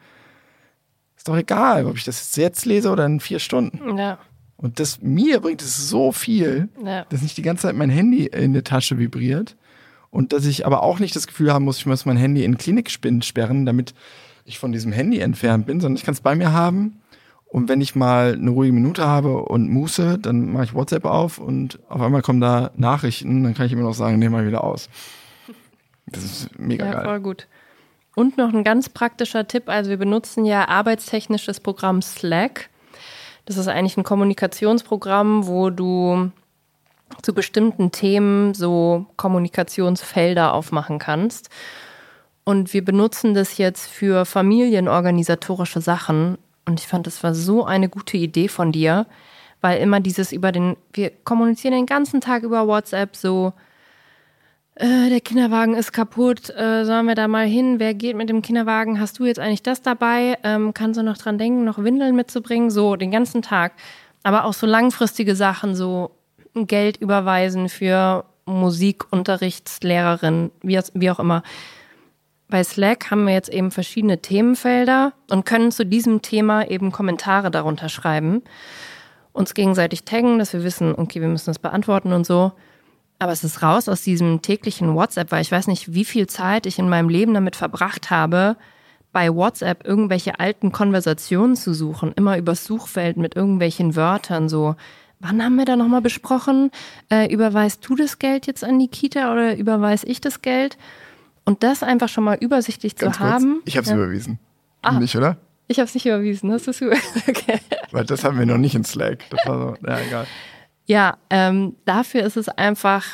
[1.17, 3.97] ist doch egal, ob ich das jetzt lese oder in vier Stunden.
[3.97, 4.19] Ja,
[4.57, 7.07] Und das mir bringt es so viel, ja.
[7.09, 9.57] dass nicht die ganze Zeit mein Handy in der Tasche vibriert
[10.11, 12.59] und dass ich aber auch nicht das Gefühl haben muss, ich muss mein Handy in
[12.59, 13.95] Klinikspind sperren, damit
[14.45, 17.01] ich von diesem Handy entfernt bin, sondern ich kann es bei mir haben.
[17.47, 21.39] Und wenn ich mal eine ruhige Minute habe und Muße, dann mache ich WhatsApp auf
[21.39, 24.65] und auf einmal kommen da Nachrichten, dann kann ich immer noch sagen, nehme mal wieder
[24.65, 24.91] aus.
[26.07, 27.05] Das ist mega Ja, geil.
[27.05, 27.47] voll gut.
[28.15, 29.69] Und noch ein ganz praktischer Tipp.
[29.69, 32.71] Also wir benutzen ja arbeitstechnisch das Programm Slack.
[33.47, 36.31] Das ist eigentlich ein Kommunikationsprogramm, wo du
[37.23, 41.51] zu bestimmten Themen so Kommunikationsfelder aufmachen kannst.
[42.45, 46.39] Und wir benutzen das jetzt für familienorganisatorische Sachen.
[46.67, 49.07] Und ich fand, das war so eine gute Idee von dir,
[49.61, 53.53] weil immer dieses über den, wir kommunizieren den ganzen Tag über WhatsApp so,
[54.77, 57.79] äh, der Kinderwagen ist kaputt, äh, sollen wir da mal hin?
[57.79, 59.01] Wer geht mit dem Kinderwagen?
[59.01, 60.37] Hast du jetzt eigentlich das dabei?
[60.43, 62.71] Ähm, kannst du noch dran denken, noch Windeln mitzubringen?
[62.71, 63.73] So, den ganzen Tag.
[64.25, 66.11] Aber auch so langfristige Sachen, so
[66.55, 71.43] Geld überweisen für Musikunterrichtslehrerin, wie, wie auch immer.
[72.49, 77.51] Bei Slack haben wir jetzt eben verschiedene Themenfelder und können zu diesem Thema eben Kommentare
[77.51, 78.43] darunter schreiben,
[79.33, 82.53] uns gegenseitig taggen, dass wir wissen, okay, wir müssen das beantworten und so.
[83.25, 86.67] Aber es ist raus aus diesem täglichen WhatsApp, weil ich weiß nicht, wie viel Zeit
[86.67, 88.55] ich in meinem Leben damit verbracht habe,
[89.13, 94.77] bei WhatsApp irgendwelche alten Konversationen zu suchen, immer übers Suchfeld mit irgendwelchen Wörtern so.
[95.21, 96.71] Wann haben wir da nochmal besprochen?
[97.09, 100.77] Äh, überweist du das Geld jetzt an die Kita oder überweis ich das Geld?
[101.47, 103.63] Und das einfach schon mal übersichtlich Ganz zu kurz, haben.
[103.65, 103.97] ich habe es ja.
[103.97, 104.39] überwiesen.
[104.83, 104.99] Ah.
[104.99, 105.39] Nicht, oder?
[105.67, 107.23] Ich habe es nicht überwiesen, hast du es überwiesen?
[107.27, 107.59] Okay.
[107.91, 109.21] Weil das haben wir noch nicht in Slack.
[109.31, 110.27] Das war so, ja, egal.
[110.87, 113.05] Ja, ähm, dafür ist es einfach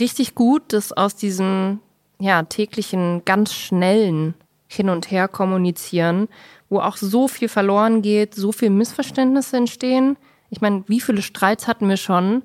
[0.00, 1.80] richtig gut, das aus diesem
[2.18, 4.34] ja, täglichen, ganz schnellen
[4.68, 6.28] Hin- und Her kommunizieren,
[6.68, 10.16] wo auch so viel verloren geht, so viel Missverständnisse entstehen.
[10.50, 12.42] Ich meine, wie viele Streits hatten wir schon,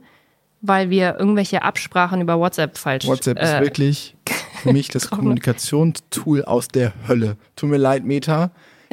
[0.62, 4.16] weil wir irgendwelche Absprachen über WhatsApp falsch WhatsApp ist äh, wirklich
[4.62, 7.38] für mich das Kommunikationstool aus der Hölle.
[7.56, 8.52] Tut mir leid, Meta.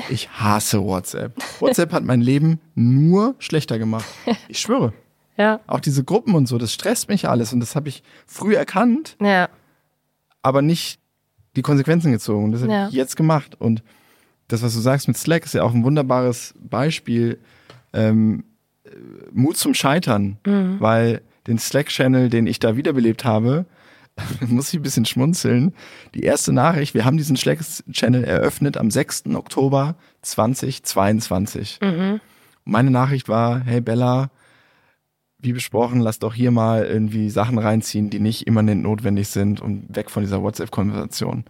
[0.09, 1.35] Ich hasse WhatsApp.
[1.59, 4.07] WhatsApp hat mein Leben nur schlechter gemacht.
[4.49, 4.93] Ich schwöre.
[5.39, 8.55] Ja, Auch diese Gruppen und so, das stresst mich alles und das habe ich früh
[8.57, 9.49] erkannt, ja,
[10.43, 10.99] aber nicht
[11.57, 12.53] die Konsequenzen gezogen.
[12.53, 12.89] Das habe Ja.
[12.89, 13.55] ich jetzt gemacht.
[13.61, 13.83] Und
[14.49, 17.39] das, was du sagst mit Slack, ist ja auch ein wunderbares Beispiel.
[17.93, 18.45] Ähm,
[18.85, 18.91] äh,
[19.33, 23.65] Mut zum Scheitern, weil den Slack-Channel, den ich da wiederbelebt habe,
[24.47, 25.73] muss ich ein bisschen schmunzeln.
[26.15, 29.27] Die erste Nachricht, wir haben diesen Slack-Channel eröffnet am 6.
[29.35, 31.79] Oktober 2022.
[32.65, 34.31] Meine Nachricht war, hey Bella,
[35.39, 39.85] wie besprochen, lass doch hier mal irgendwie Sachen reinziehen, die nicht immanent notwendig sind und
[39.95, 41.45] weg von dieser WhatsApp-Konversation.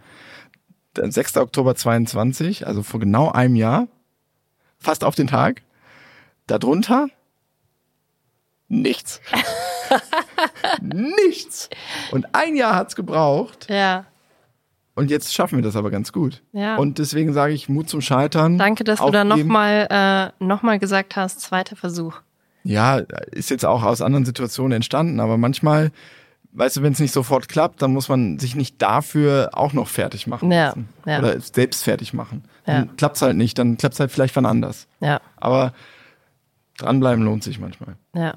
[0.96, 1.38] Der 6.
[1.38, 3.88] Oktober 22, also vor genau einem Jahr,
[4.78, 5.62] fast auf den Tag,
[6.46, 7.08] darunter
[8.68, 9.22] nichts.
[10.82, 11.70] nichts.
[12.10, 14.04] Und ein Jahr hat's gebraucht ja.
[14.96, 16.42] und jetzt schaffen wir das aber ganz gut.
[16.52, 16.76] Ja.
[16.76, 18.58] Und deswegen sage ich Mut zum Scheitern.
[18.58, 19.46] Danke, dass du da aufgeben.
[19.48, 22.20] nochmal äh, noch mal gesagt hast, zweiter Versuch.
[22.64, 22.98] Ja,
[23.30, 25.90] ist jetzt auch aus anderen Situationen entstanden, aber manchmal,
[26.52, 29.88] weißt du, wenn es nicht sofort klappt, dann muss man sich nicht dafür auch noch
[29.88, 30.74] fertig machen Ja,
[31.06, 31.18] ja.
[31.18, 32.44] Oder selbst fertig machen.
[32.66, 32.80] Ja.
[32.80, 34.86] Dann klappt's halt nicht, dann klappt's halt vielleicht wann anders.
[35.00, 35.72] Ja, Aber
[36.78, 37.96] dranbleiben lohnt sich manchmal.
[38.14, 38.34] ja.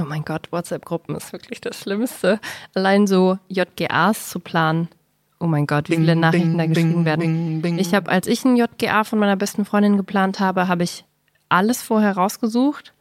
[0.00, 2.38] Oh mein Gott, WhatsApp-Gruppen ist wirklich das Schlimmste.
[2.72, 4.86] Allein so JGAs zu planen.
[5.40, 7.78] Oh mein Gott, wie viele Nachrichten bing, da geschrieben bing, werden.
[7.80, 11.04] Ich habe, als ich ein JGA von meiner besten Freundin geplant habe, habe ich
[11.48, 12.92] alles vorher rausgesucht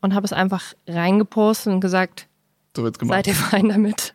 [0.00, 2.28] und habe es einfach reingepostet und gesagt,
[2.76, 3.16] So wird's gemacht.
[3.16, 4.14] seid ihr fein damit?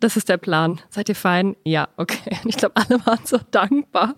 [0.00, 0.80] Das ist der Plan.
[0.90, 1.54] Seid ihr fein?
[1.64, 2.36] Ja, okay.
[2.42, 4.14] Und ich glaube, alle waren so dankbar,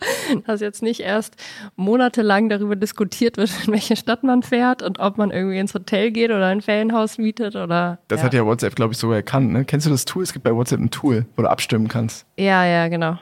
[0.46, 1.36] dass jetzt nicht erst
[1.74, 6.10] monatelang darüber diskutiert wird, in welche Stadt man fährt und ob man irgendwie ins Hotel
[6.10, 7.98] geht oder ein Ferienhaus mietet oder.
[8.08, 8.26] Das ja.
[8.26, 9.52] hat ja WhatsApp, glaube ich, sogar erkannt.
[9.52, 9.64] Ne?
[9.64, 10.22] Kennst du das Tool?
[10.22, 12.24] Es gibt bei WhatsApp ein Tool, wo du abstimmen kannst.
[12.38, 13.18] Ja, ja, genau.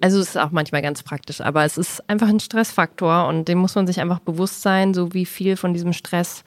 [0.00, 3.58] Also es ist auch manchmal ganz praktisch, aber es ist einfach ein Stressfaktor und dem
[3.58, 6.42] muss man sich einfach bewusst sein, so wie viel von diesem Stress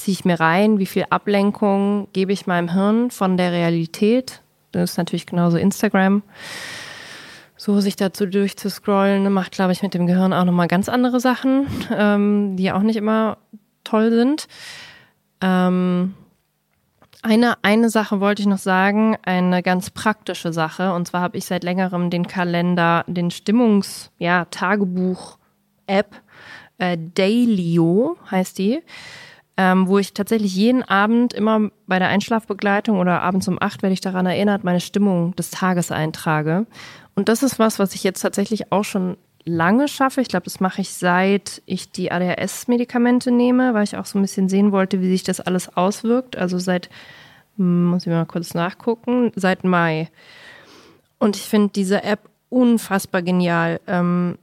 [0.00, 4.42] ziehe ich mir rein, wie viel Ablenkung gebe ich meinem Hirn von der Realität.
[4.72, 6.22] Das ist natürlich genauso Instagram.
[7.56, 11.66] So sich dazu durchzuscrollen, macht, glaube ich, mit dem Gehirn auch nochmal ganz andere Sachen,
[11.94, 13.36] ähm, die auch nicht immer
[13.84, 14.48] toll sind.
[15.42, 16.14] Ähm,
[17.22, 20.94] eine, eine Sache wollte ich noch sagen, eine ganz praktische Sache.
[20.94, 26.16] Und zwar habe ich seit längerem den Kalender, den Stimmungs-, ja, Tagebuch-App,
[26.78, 28.82] äh, Dailyo heißt die,
[29.62, 33.92] ähm, wo ich tatsächlich jeden Abend immer bei der Einschlafbegleitung oder abends um acht werde
[33.92, 36.64] ich daran erinnert, meine Stimmung des Tages eintrage.
[37.14, 40.22] Und das ist was, was ich jetzt tatsächlich auch schon lange schaffe.
[40.22, 44.22] Ich glaube, das mache ich seit ich die ADHS-Medikamente nehme, weil ich auch so ein
[44.22, 46.38] bisschen sehen wollte, wie sich das alles auswirkt.
[46.38, 46.88] Also seit,
[47.58, 50.08] hm, muss ich mal kurz nachgucken, seit Mai.
[51.18, 53.78] Und ich finde diese App unfassbar genial.
[53.86, 54.38] Ähm,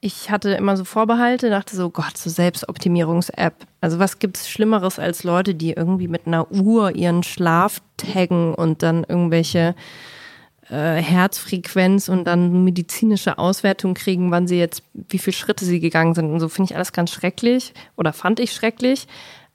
[0.00, 3.54] ich hatte immer so Vorbehalte, dachte so, Gott, so Selbstoptimierungs-App.
[3.82, 8.82] Also was gibt's Schlimmeres als Leute, die irgendwie mit einer Uhr ihren Schlaf taggen und
[8.82, 9.74] dann irgendwelche
[10.70, 16.14] äh, Herzfrequenz und dann medizinische Auswertung kriegen, wann sie jetzt, wie viele Schritte sie gegangen
[16.14, 16.30] sind.
[16.30, 19.06] Und so finde ich alles ganz schrecklich oder fand ich schrecklich.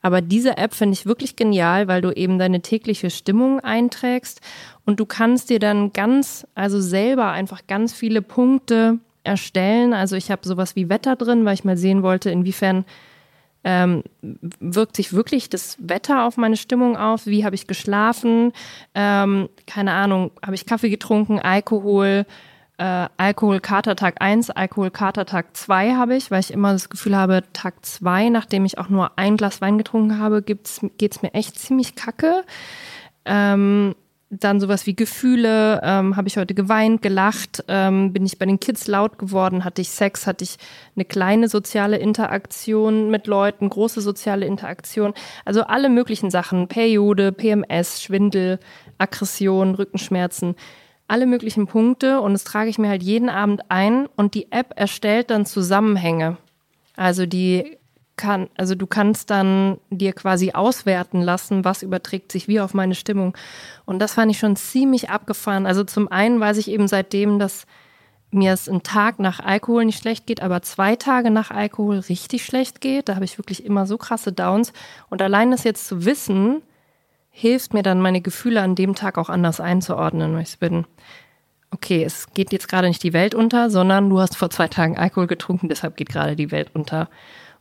[0.03, 4.41] Aber diese App finde ich wirklich genial, weil du eben deine tägliche Stimmung einträgst
[4.85, 9.93] und du kannst dir dann ganz, also selber einfach ganz viele Punkte erstellen.
[9.93, 12.85] Also ich habe sowas wie Wetter drin, weil ich mal sehen wollte, inwiefern
[13.65, 17.25] ähm, wirkt sich wirklich das Wetter auf meine Stimmung auf?
[17.25, 18.53] Wie habe ich geschlafen?
[18.93, 22.27] Ähm, keine Ahnung, habe ich Kaffee getrunken, Alkohol,
[22.77, 28.29] äh, Alkohol-Katertag 1, Alkohol-Katertag 2 habe ich, weil ich immer das Gefühl habe, Tag 2,
[28.29, 32.43] nachdem ich auch nur ein Glas Wein getrunken habe, geht es mir echt ziemlich kacke.
[33.25, 33.95] Ähm,
[34.39, 38.59] dann sowas wie Gefühle, ähm, habe ich heute geweint, gelacht, ähm, bin ich bei den
[38.59, 40.57] Kids laut geworden, hatte ich Sex, hatte ich
[40.95, 45.13] eine kleine soziale Interaktion mit Leuten, große soziale Interaktion,
[45.45, 48.59] also alle möglichen Sachen, Periode, PMS, Schwindel,
[48.97, 50.55] Aggression, Rückenschmerzen,
[51.07, 54.73] alle möglichen Punkte und das trage ich mir halt jeden Abend ein und die App
[54.75, 56.37] erstellt dann Zusammenhänge.
[56.95, 57.77] Also die
[58.17, 62.95] kann, also du kannst dann dir quasi auswerten lassen, was überträgt sich wie auf meine
[62.95, 63.35] Stimmung.
[63.85, 65.65] Und das fand ich schon ziemlich abgefahren.
[65.65, 67.65] Also zum einen weiß ich eben seitdem, dass
[68.31, 72.45] mir es einen Tag nach Alkohol nicht schlecht geht, aber zwei Tage nach Alkohol richtig
[72.45, 73.09] schlecht geht.
[73.09, 74.73] Da habe ich wirklich immer so krasse Downs.
[75.09, 76.61] Und allein das jetzt zu wissen,
[77.29, 80.85] hilft mir dann, meine Gefühle an dem Tag auch anders einzuordnen, weil ich bin,
[81.71, 84.97] okay, es geht jetzt gerade nicht die Welt unter, sondern du hast vor zwei Tagen
[84.97, 87.09] Alkohol getrunken, deshalb geht gerade die Welt unter.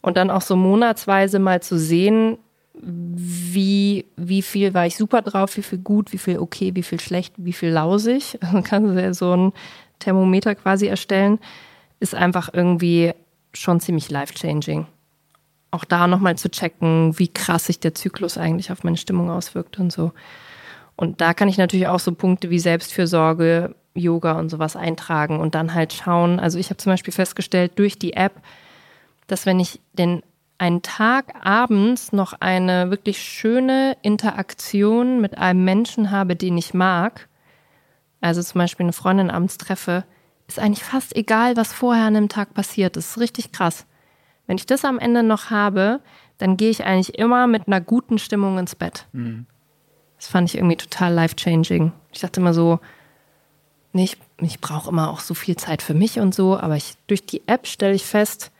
[0.04, 2.36] Und dann auch so monatsweise mal zu sehen,
[2.74, 7.00] wie, wie viel war ich super drauf, wie viel gut, wie viel okay, wie viel
[7.00, 8.38] schlecht, wie viel lausig.
[8.42, 9.52] Also kannst du ja so ein
[10.00, 11.38] Thermometer quasi erstellen,
[12.00, 13.14] ist einfach irgendwie
[13.54, 14.86] schon ziemlich life-changing.
[15.70, 19.78] Auch da nochmal zu checken, wie krass sich der Zyklus eigentlich auf meine Stimmung auswirkt
[19.78, 20.12] und so.
[20.96, 25.54] Und da kann ich natürlich auch so Punkte wie Selbstfürsorge, Yoga und sowas eintragen und
[25.54, 26.40] dann halt schauen.
[26.40, 28.42] Also ich habe zum Beispiel festgestellt, durch die App,
[29.26, 30.22] dass wenn ich den
[30.58, 37.28] einen Tag abends noch eine wirklich schöne Interaktion mit einem Menschen habe, den ich mag,
[38.20, 40.04] also zum Beispiel eine Freundin abends treffe,
[40.46, 42.96] ist eigentlich fast egal, was vorher an dem Tag passiert.
[42.96, 43.86] Das ist richtig krass.
[44.46, 46.00] Wenn ich das am Ende noch habe,
[46.38, 49.06] dann gehe ich eigentlich immer mit einer guten Stimmung ins Bett.
[49.12, 49.46] Mhm.
[50.16, 51.92] Das fand ich irgendwie total life-changing.
[52.12, 52.78] Ich dachte immer so,
[53.92, 56.94] nee, ich, ich brauche immer auch so viel Zeit für mich und so, aber ich,
[57.06, 58.52] durch die App stelle ich fest,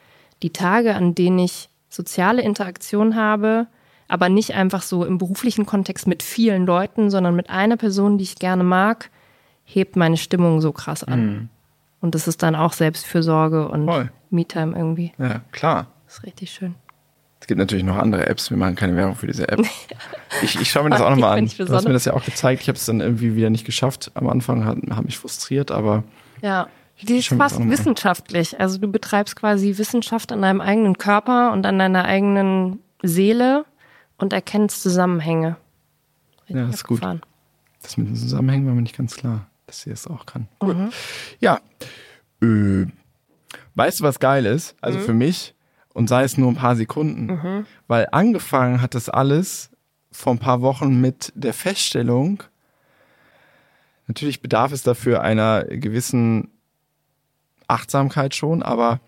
[0.45, 3.67] die Tage, an denen ich soziale Interaktion habe,
[4.09, 8.25] aber nicht einfach so im beruflichen Kontext mit vielen Leuten, sondern mit einer Person, die
[8.25, 9.11] ich gerne mag,
[9.65, 11.27] hebt meine Stimmung so krass an.
[11.27, 11.49] Mhm.
[12.03, 13.87] Und das ist dann auch Selbstfürsorge und
[14.29, 15.15] Me-Time irgendwie.
[15.17, 15.87] Ja, klar.
[16.05, 16.75] Das ist richtig schön.
[17.41, 19.61] Es gibt natürlich noch andere Apps, wir machen keine Werbung für diese App.
[20.43, 21.47] Ich, ich schaue mir das auch nochmal an.
[21.47, 22.63] Du hast mir das ja auch gezeigt.
[22.63, 24.11] Ich habe es dann irgendwie wieder nicht geschafft.
[24.15, 26.03] Am Anfang hat, hat mich frustriert, aber.
[26.43, 26.67] Ja.
[27.03, 28.59] Die ist fast wissenschaftlich.
[28.59, 33.65] Also du betreibst quasi Wissenschaft an deinem eigenen Körper und an deiner eigenen Seele
[34.17, 35.57] und erkennt Zusammenhänge.
[36.43, 36.99] Richtig Ja, das ist gut.
[36.99, 37.23] abgefahren.
[37.83, 40.49] Das mit den Zusammenhängen war mir nicht ganz klar, dass sie das auch kann.
[40.63, 40.89] Cool.
[41.41, 41.61] Ja.
[42.41, 42.87] Äh,
[43.75, 44.75] weißt du, was geil ist?
[44.81, 45.55] Also für mich,
[45.93, 49.71] und sei es nur ein paar Sekunden, weil angefangen hat das alles
[50.11, 52.43] vor ein paar Wochen mit der Feststellung,
[54.07, 56.51] natürlich bedarf es dafür einer gewissen
[57.69, 59.01] Achtsamkeit schon, aber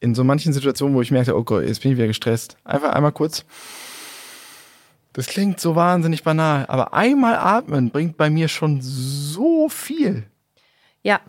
[0.00, 2.92] in so manchen Situationen, wo ich merkte, oh Gott, jetzt bin ich wieder gestresst, einfach
[2.92, 3.44] einmal kurz
[5.12, 10.22] das klingt so wahnsinnig banal, aber einmal atmen bringt bei mir schon so viel.
[11.02, 11.20] Ja,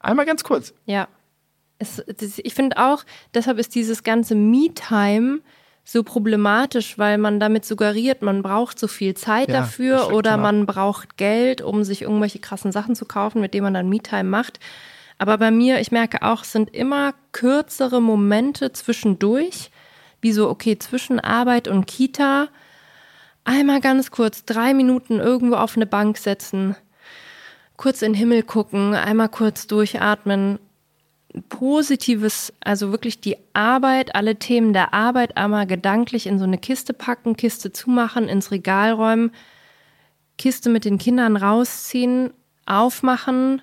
[0.00, 0.72] Einmal ganz kurz.
[0.86, 1.08] Ja.
[1.78, 2.02] Es,
[2.36, 5.40] ich finde auch, deshalb ist dieses ganze Me-Time
[5.84, 10.66] so problematisch, weil man damit suggeriert, man braucht so viel Zeit Ja, dafür oder man
[10.66, 14.60] braucht Geld, um sich irgendwelche krassen Sachen zu kaufen, mit denen man dann Me-Time macht.
[15.20, 19.70] Aber bei mir, ich merke auch, sind immer kürzere Momente zwischendurch,
[20.22, 22.48] wie so, okay, zwischen Arbeit und Kita,
[23.44, 26.74] einmal ganz kurz drei Minuten irgendwo auf eine Bank setzen,
[27.76, 30.58] kurz in den Himmel gucken, einmal kurz durchatmen,
[31.50, 36.94] positives, also wirklich die Arbeit, alle Themen der Arbeit einmal gedanklich in so eine Kiste
[36.94, 39.32] packen, Kiste zumachen, ins Regal räumen,
[40.38, 42.32] Kiste mit den Kindern rausziehen,
[42.64, 43.60] aufmachen,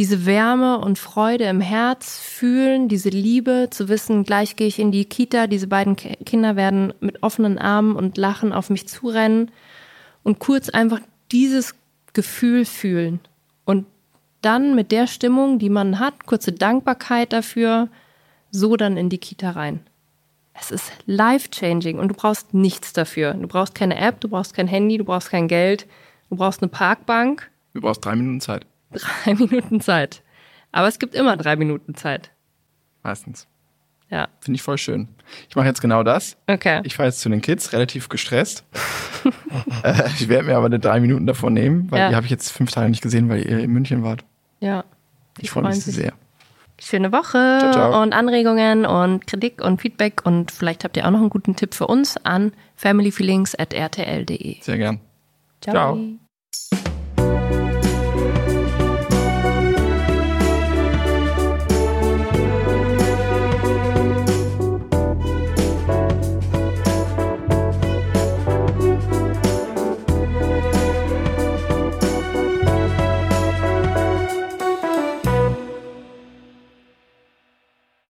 [0.00, 4.92] diese Wärme und Freude im Herz fühlen, diese Liebe, zu wissen, gleich gehe ich in
[4.92, 9.50] die Kita, diese beiden Ki- Kinder werden mit offenen Armen und Lachen auf mich zurennen
[10.22, 11.74] und kurz einfach dieses
[12.14, 13.20] Gefühl fühlen
[13.66, 13.84] und
[14.40, 17.88] dann mit der Stimmung, die man hat, kurze Dankbarkeit dafür,
[18.50, 19.80] so dann in die Kita rein.
[20.54, 23.34] Es ist life-changing und du brauchst nichts dafür.
[23.34, 25.86] Du brauchst keine App, du brauchst kein Handy, du brauchst kein Geld,
[26.30, 28.66] du brauchst eine Parkbank, Du brauchst drei Minuten Zeit.
[28.92, 30.22] Drei Minuten Zeit.
[30.72, 32.30] Aber es gibt immer drei Minuten Zeit.
[33.02, 33.46] Meistens.
[34.10, 35.08] Ja, Finde ich voll schön.
[35.48, 36.36] Ich mache jetzt genau das.
[36.48, 36.80] okay.
[36.84, 38.64] Ich fahre jetzt zu den Kids, relativ gestresst.
[39.84, 42.08] äh, ich werde mir aber eine drei Minuten davon nehmen, weil Ja.
[42.08, 44.24] die habe ich jetzt fünf Tage nicht gesehen, weil ihr in München wart.
[44.60, 44.84] ja.
[45.38, 46.12] Ich freue mich sehr.
[46.78, 48.02] Schöne Woche Ciao, ciao.
[48.02, 51.72] und Anregungen und Kritik und Feedback und vielleicht habt ihr auch noch einen guten Tipp
[51.74, 54.60] für uns an familyfeelings.rtl.de.
[54.60, 55.00] Sehr gern.
[55.60, 55.72] Ciao.
[55.74, 56.29] Ciao.